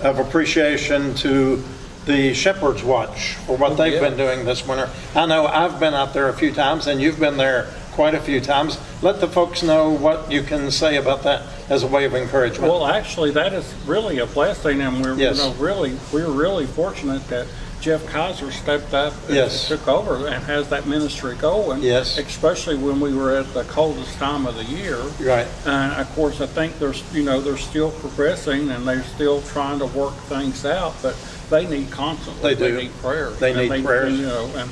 of 0.00 0.18
appreciation 0.18 1.14
to 1.16 1.62
the 2.06 2.34
Shepherd's 2.34 2.82
Watch 2.82 3.34
for 3.34 3.56
what 3.56 3.72
oh, 3.72 3.74
they've 3.74 3.94
yeah. 3.94 4.00
been 4.00 4.16
doing 4.16 4.44
this 4.44 4.66
winter. 4.66 4.90
I 5.14 5.26
know 5.26 5.46
I've 5.46 5.78
been 5.78 5.94
out 5.94 6.12
there 6.14 6.28
a 6.28 6.32
few 6.32 6.52
times 6.52 6.86
and 6.86 7.00
you've 7.00 7.20
been 7.20 7.36
there 7.36 7.72
quite 7.92 8.14
a 8.14 8.20
few 8.20 8.40
times. 8.40 8.78
Let 9.02 9.20
the 9.20 9.28
folks 9.28 9.62
know 9.62 9.90
what 9.90 10.30
you 10.30 10.42
can 10.42 10.70
say 10.70 10.96
about 10.96 11.22
that 11.24 11.42
as 11.68 11.82
a 11.82 11.86
way 11.86 12.04
of 12.04 12.14
encouragement. 12.14 12.72
Well, 12.72 12.86
actually, 12.86 13.30
that 13.32 13.52
is 13.52 13.72
really 13.86 14.18
a 14.18 14.26
blessing, 14.26 14.80
and 14.80 15.02
we're, 15.02 15.14
you 15.14 15.34
know, 15.34 15.54
really, 15.58 15.96
we're 16.12 16.30
really 16.30 16.66
fortunate 16.66 17.26
that 17.28 17.46
Jeff 17.82 18.06
Kaiser 18.06 18.52
stepped 18.52 18.94
up 18.94 19.12
and 19.26 19.34
Yes. 19.34 19.66
took 19.66 19.88
over 19.88 20.28
and 20.28 20.44
has 20.44 20.68
that 20.68 20.86
ministry 20.86 21.34
going. 21.34 21.82
Yes. 21.82 22.16
Especially 22.16 22.76
when 22.76 23.00
we 23.00 23.12
were 23.12 23.36
at 23.36 23.52
the 23.54 23.64
coldest 23.64 24.16
time 24.18 24.46
of 24.46 24.54
the 24.54 24.64
year. 24.64 24.98
Right. 25.20 25.48
And 25.66 25.92
of 26.00 26.08
course, 26.14 26.40
I 26.40 26.46
think 26.46 26.78
there's, 26.78 27.02
you 27.12 27.24
know, 27.24 27.40
they're 27.40 27.56
still 27.56 27.90
progressing 27.90 28.70
and 28.70 28.86
they're 28.86 29.02
still 29.02 29.42
trying 29.42 29.80
to 29.80 29.86
work 29.86 30.14
things 30.28 30.64
out, 30.64 30.94
but 31.02 31.16
they 31.52 31.68
need 31.68 31.90
constantly. 31.90 32.54
They 32.54 32.66
do. 32.68 32.74
They 32.74 32.82
need 32.84 32.92
prayers. 32.96 33.38
They 33.38 33.68
need 33.68 33.84
prayers. 33.84 34.14
Mm-hmm. 34.14 34.22
You 34.22 34.26
know, 34.26 34.50
and 34.56 34.70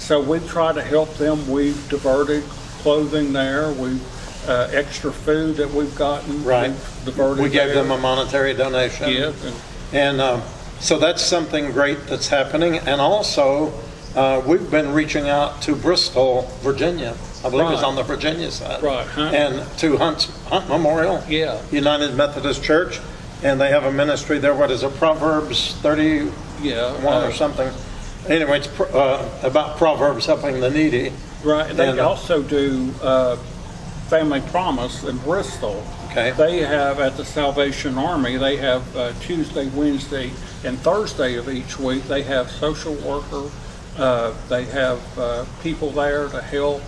so 0.00 0.20
we 0.20 0.40
try 0.48 0.72
to 0.72 0.82
help 0.82 1.14
them. 1.14 1.48
We've 1.48 1.88
diverted 1.88 2.42
clothing 2.82 3.32
there. 3.32 3.70
We've, 3.72 4.02
uh, 4.48 4.68
extra 4.72 5.12
food 5.12 5.56
that 5.56 5.70
we've 5.70 5.94
gotten. 5.94 6.42
Right. 6.42 6.70
we've 6.70 7.04
Diverted 7.04 7.42
We 7.42 7.50
gave 7.50 7.68
there. 7.68 7.74
them 7.74 7.92
a 7.92 7.98
monetary 7.98 8.54
donation. 8.54 9.10
Yes, 9.10 9.44
and 9.44 9.54
And 9.92 10.20
um, 10.20 10.42
so 10.80 10.98
that's 10.98 11.22
something 11.22 11.70
great 11.70 12.06
that's 12.06 12.28
happening. 12.28 12.78
And 12.78 13.00
also, 13.00 13.72
uh, 14.16 14.42
we've 14.44 14.68
been 14.70 14.92
reaching 14.92 15.28
out 15.28 15.62
to 15.62 15.76
Bristol, 15.76 16.50
Virginia. 16.62 17.14
I 17.44 17.50
believe 17.50 17.70
it's 17.72 17.82
on 17.82 17.94
the 17.94 18.02
Virginia 18.02 18.50
side. 18.50 18.82
Right, 18.82 19.06
Hunt. 19.06 19.34
And 19.34 19.78
to 19.78 19.96
Hunt's, 19.96 20.26
Hunt 20.46 20.68
Memorial. 20.68 21.22
Yeah. 21.28 21.60
United 21.70 22.14
Methodist 22.14 22.64
Church. 22.64 23.00
And 23.42 23.60
they 23.60 23.70
have 23.70 23.84
a 23.84 23.92
ministry 23.92 24.38
there. 24.38 24.54
What 24.54 24.70
is 24.70 24.82
it? 24.82 24.94
Proverbs 24.96 25.74
31 25.76 26.32
yeah. 26.62 27.04
or 27.04 27.26
uh, 27.26 27.32
something. 27.32 27.72
Anyway, 28.28 28.58
it's 28.58 28.80
uh, 28.80 29.40
about 29.42 29.76
Proverbs 29.78 30.26
helping 30.26 30.60
the 30.60 30.70
needy. 30.70 31.12
Right, 31.42 31.74
they 31.74 31.88
And, 31.88 31.98
uh, 31.98 32.08
also 32.08 32.42
do 32.42 32.94
uh, 33.02 33.36
Family 34.08 34.40
Promise 34.42 35.04
in 35.04 35.18
Bristol. 35.18 35.84
Okay. 36.10 36.30
They 36.32 36.60
have, 36.60 37.00
at 37.00 37.16
the 37.16 37.24
Salvation 37.24 37.98
Army, 37.98 38.36
they 38.36 38.58
have 38.58 38.96
uh, 38.96 39.12
Tuesday, 39.20 39.66
Wednesday, 39.68 40.30
and 40.62 40.78
Thursday 40.78 41.36
of 41.36 41.48
each 41.48 41.78
week, 41.78 42.04
they 42.04 42.22
have 42.22 42.50
social 42.50 42.94
worker, 42.96 43.50
uh, 43.96 44.34
they 44.48 44.64
have 44.66 45.18
uh, 45.18 45.44
people 45.62 45.90
there 45.90 46.28
to 46.28 46.42
help. 46.42 46.82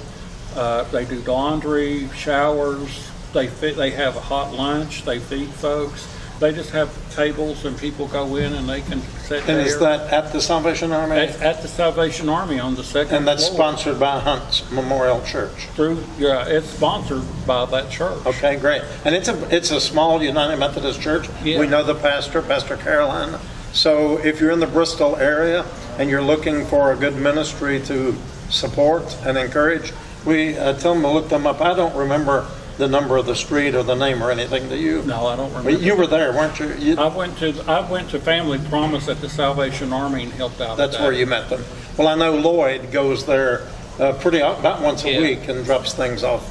Uh, 0.55 0.85
They 0.85 1.05
do 1.05 1.21
laundry, 1.23 2.09
showers, 2.15 3.11
they 3.33 3.49
fit, 3.49 3.77
they 3.77 3.91
have 3.91 4.15
a 4.17 4.21
hot 4.21 4.53
lunch, 4.53 5.05
they 5.05 5.19
feed 5.19 5.49
folks. 5.49 6.07
They 6.41 6.53
just 6.53 6.71
have 6.71 6.91
tables 7.15 7.65
and 7.65 7.79
people 7.79 8.09
go 8.09 8.37
in 8.37 8.53
and 8.55 8.69
they 8.69 8.81
can 8.81 9.01
sit 9.23 9.49
And 9.49 9.61
is 9.61 9.79
that 9.79 10.13
at 10.13 10.33
the 10.33 10.41
Salvation 10.41 10.91
Army? 10.93 11.17
At 11.17 11.41
at 11.41 11.63
the 11.63 11.69
Salvation 11.69 12.29
Army 12.29 12.59
on 12.59 12.75
the 12.75 12.83
second 12.83 13.09
floor. 13.09 13.19
And 13.19 13.29
that's 13.29 13.47
sponsored 13.47 14.01
by 14.01 14.19
Hunt's 14.19 14.69
Memorial 14.73 15.23
Church. 15.23 15.69
Through, 15.77 16.03
yeah, 16.19 16.47
it's 16.47 16.69
sponsored 16.69 17.23
by 17.47 17.65
that 17.67 17.89
church. 17.91 18.27
Okay, 18.27 18.57
great. 18.57 18.83
And 19.05 19.15
it's 19.15 19.29
a, 19.29 19.55
it's 19.55 19.71
a 19.71 19.81
small 19.81 20.23
United 20.23 20.57
Methodist 20.57 21.01
church. 21.01 21.29
Yeah. 21.45 21.61
We 21.61 21.69
know 21.69 21.85
the 21.85 21.95
pastor, 21.95 22.43
Pastor 22.43 22.77
Caroline. 22.77 23.39
So 23.73 24.19
if 24.19 24.41
you're 24.41 24.51
in 24.51 24.61
the 24.61 24.67
Bristol 24.67 25.17
area 25.17 25.65
and 25.99 26.11
you're 26.11 26.23
looking 26.23 26.65
for 26.67 26.93
a 26.93 26.97
good 26.97 27.17
ministry 27.17 27.81
to 27.83 28.15
support 28.51 29.17
and 29.25 29.39
encourage, 29.39 29.93
we 30.25 30.57
uh, 30.57 30.73
tell 30.75 30.95
them 30.95 31.03
to 31.03 31.09
look 31.11 31.29
them 31.29 31.47
up. 31.47 31.61
I 31.61 31.75
don't 31.75 31.95
remember 31.95 32.49
the 32.79 32.89
number 32.89 33.17
of 33.17 33.27
the 33.27 33.37
street 33.37 33.75
or 33.75 33.83
the 33.83 33.95
name 33.95 34.23
or 34.23 34.31
anything, 34.31 34.69
do 34.69 34.77
you? 34.77 35.03
No, 35.03 35.27
I 35.27 35.37
don't 35.37 35.53
But 35.53 35.65
remember. 35.65 35.85
You 35.85 35.95
were 35.97 36.07
there, 36.07 36.33
weren't 36.33 36.59
you? 36.59 36.75
You- 36.79 36.97
I 36.99 37.07
went 37.07 37.39
to, 37.39 37.55
I 37.69 37.89
went 37.89 38.11
to 38.11 38.19
Family 38.19 38.59
Promise 38.69 39.09
at 39.09 39.21
the 39.21 39.29
Salvation 39.29 39.93
Army 39.93 40.25
and 40.25 40.33
helped 40.33 40.61
out 40.61 40.77
That's 40.77 40.99
where 40.99 41.11
that. 41.13 41.17
you 41.19 41.27
met 41.27 41.49
them. 41.51 41.63
Well, 41.97 42.09
I 42.09 42.15
know 42.17 42.35
Lloyd 42.37 42.91
goes 42.91 43.25
there 43.27 43.69
uh, 44.01 44.13
pretty, 44.15 44.39
about 44.41 44.83
once 44.83 45.05
a 45.05 45.13
Yeah. 45.13 45.21
week 45.21 45.47
and 45.49 45.65
drops 45.65 45.95
things 45.95 46.25
off 46.25 46.51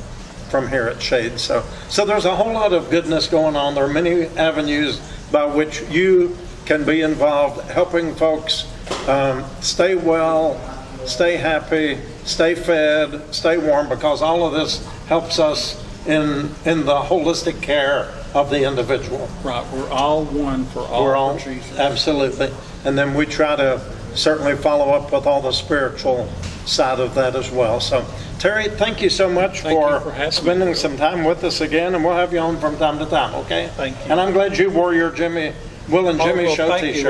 from 0.50 0.70
here 0.70 0.88
at 0.88 1.02
Shade. 1.02 1.40
So, 1.40 1.64
so 1.90 2.06
there's 2.06 2.26
a 2.26 2.36
whole 2.36 2.54
lot 2.54 2.72
of 2.74 2.90
goodness 2.90 3.28
going 3.28 3.56
on. 3.58 3.76
There 3.76 3.84
are 3.84 3.90
many 3.92 4.28
avenues 4.38 5.00
by 5.32 5.46
which 5.46 5.82
you 5.90 6.38
can 6.66 6.86
be 6.86 7.02
involved, 7.02 7.60
helping 7.72 8.16
folks 8.16 8.66
um, 9.10 9.44
stay 9.60 9.96
well, 9.96 10.58
stay 11.06 11.36
happy, 11.36 11.98
stay 12.24 12.56
fed, 12.56 13.34
stay 13.36 13.58
warm, 13.58 13.90
because 13.90 14.22
all 14.22 14.46
of 14.46 14.54
this 14.54 14.86
helps 15.08 15.40
us 15.40 15.83
in, 16.08 16.50
in 16.66 16.86
the 16.86 16.96
holistic 16.96 17.62
care 17.62 18.12
of 18.34 18.50
the 18.50 18.68
individual. 18.68 19.30
Right, 19.44 19.66
we're 19.74 19.90
all 19.90 20.26
one 20.26 20.66
for 20.66 20.80
We're 20.80 21.16
all 21.16 21.32
all, 21.32 21.38
for 21.38 21.46
Jesus. 21.52 21.78
absolutely. 21.78 22.52
And 22.86 22.98
then 22.98 23.14
we 23.14 23.26
try 23.26 23.56
to 23.56 23.80
certainly 24.16 24.56
follow 24.56 24.92
up 24.94 25.12
with 25.12 25.26
all 25.26 25.42
the 25.42 25.52
spiritual 25.52 26.28
side 26.66 27.00
of 27.00 27.16
that 27.16 27.36
as 27.36 27.50
well. 27.52 27.80
So 27.80 28.06
Terry, 28.40 28.68
thank 28.68 29.02
you 29.02 29.10
so 29.10 29.30
much 29.30 29.62
Thank 29.62 29.80
for 29.80 30.00
for 30.12 30.20
me. 30.20 30.32
spending 30.32 30.76
some 30.76 30.98
time 30.98 31.24
with 31.24 31.44
us 31.44 31.62
again, 31.62 31.96
and 31.96 32.04
we'll 32.04 32.16
have 32.16 32.34
you 32.34 32.40
on 32.40 32.60
from 32.60 32.78
time 32.78 33.00
to 33.00 33.06
time, 33.06 33.34
okay? 33.36 33.70
Thank 33.76 33.96
you. 34.06 34.12
And 34.12 34.20
I'm 34.20 34.34
glad 34.34 34.58
you 34.58 34.70
wore 34.70 34.94
your 34.94 35.12
Jimmy, 35.12 35.54
Will 35.90 36.10
and 36.10 36.20
Oh, 36.20 36.26
Jimmy 36.26 36.46
well, 36.46 36.56
Show 36.56 36.68
thank 36.70 36.96
you. 36.96 37.04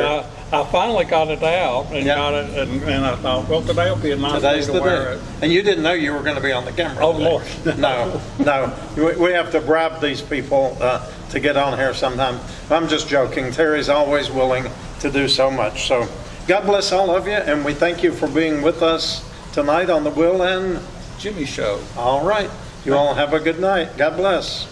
I 0.53 0.63
finally 0.65 1.05
got 1.05 1.29
it 1.29 1.41
out 1.41 1.87
and 1.91 2.05
Yeah. 2.05 2.15
got 2.15 2.33
it, 2.35 2.57
and 2.57 2.83
and 2.83 3.05
I 3.05 3.15
thought, 3.15 3.49
well, 3.49 3.61
today 3.63 3.89
will 3.89 3.97
be 3.97 4.11
a 4.11 4.15
nice 4.15 4.41
day 4.41 4.51
Today's 4.51 4.67
to 4.67 4.79
wear 4.81 5.05
day. 5.05 5.11
it. 5.13 5.19
And 5.41 5.51
you 5.51 5.63
didn't 5.63 5.83
know 5.83 5.93
you 5.93 6.13
were 6.13 6.21
going 6.21 6.35
to 6.35 6.41
be 6.43 6.51
on 6.51 6.63
the 6.63 6.71
camera 6.71 7.03
Oh, 7.05 7.13
today. 7.13 7.25
Lord. 7.25 7.43
No, 7.79 8.21
no. 8.37 8.71
We- 8.95 9.15
We 9.15 9.31
have 9.31 9.51
to 9.51 9.59
bribe 9.61 9.99
these 9.99 10.21
people 10.21 10.77
uh, 10.79 11.01
to 11.31 11.39
get 11.39 11.57
on 11.57 11.77
here 11.77 11.93
sometime. 11.95 12.39
I'm 12.69 12.87
just 12.87 13.07
joking. 13.07 13.51
Terry's 13.51 13.89
always 13.89 14.29
willing 14.29 14.65
to 14.99 15.09
do 15.09 15.27
so 15.27 15.49
much. 15.49 15.87
So 15.87 16.07
God 16.47 16.65
bless 16.67 16.91
all 16.91 17.09
of 17.15 17.25
you, 17.25 17.33
and 17.33 17.65
we 17.65 17.73
thank 17.73 18.03
you 18.03 18.11
for 18.11 18.27
being 18.27 18.61
with 18.61 18.83
us 18.83 19.27
tonight 19.53 19.89
on 19.89 20.03
the 20.03 20.11
Will 20.11 20.43
and, 20.43 20.79
Jimmy 21.17 21.45
Show. 21.45 21.79
all 21.97 22.23
right. 22.23 22.49
You 22.85 22.95
all 22.95 23.13
have 23.15 23.33
a 23.33 23.39
good 23.39 23.59
night. 23.59 23.97
God 23.97 24.17
bless. 24.17 24.67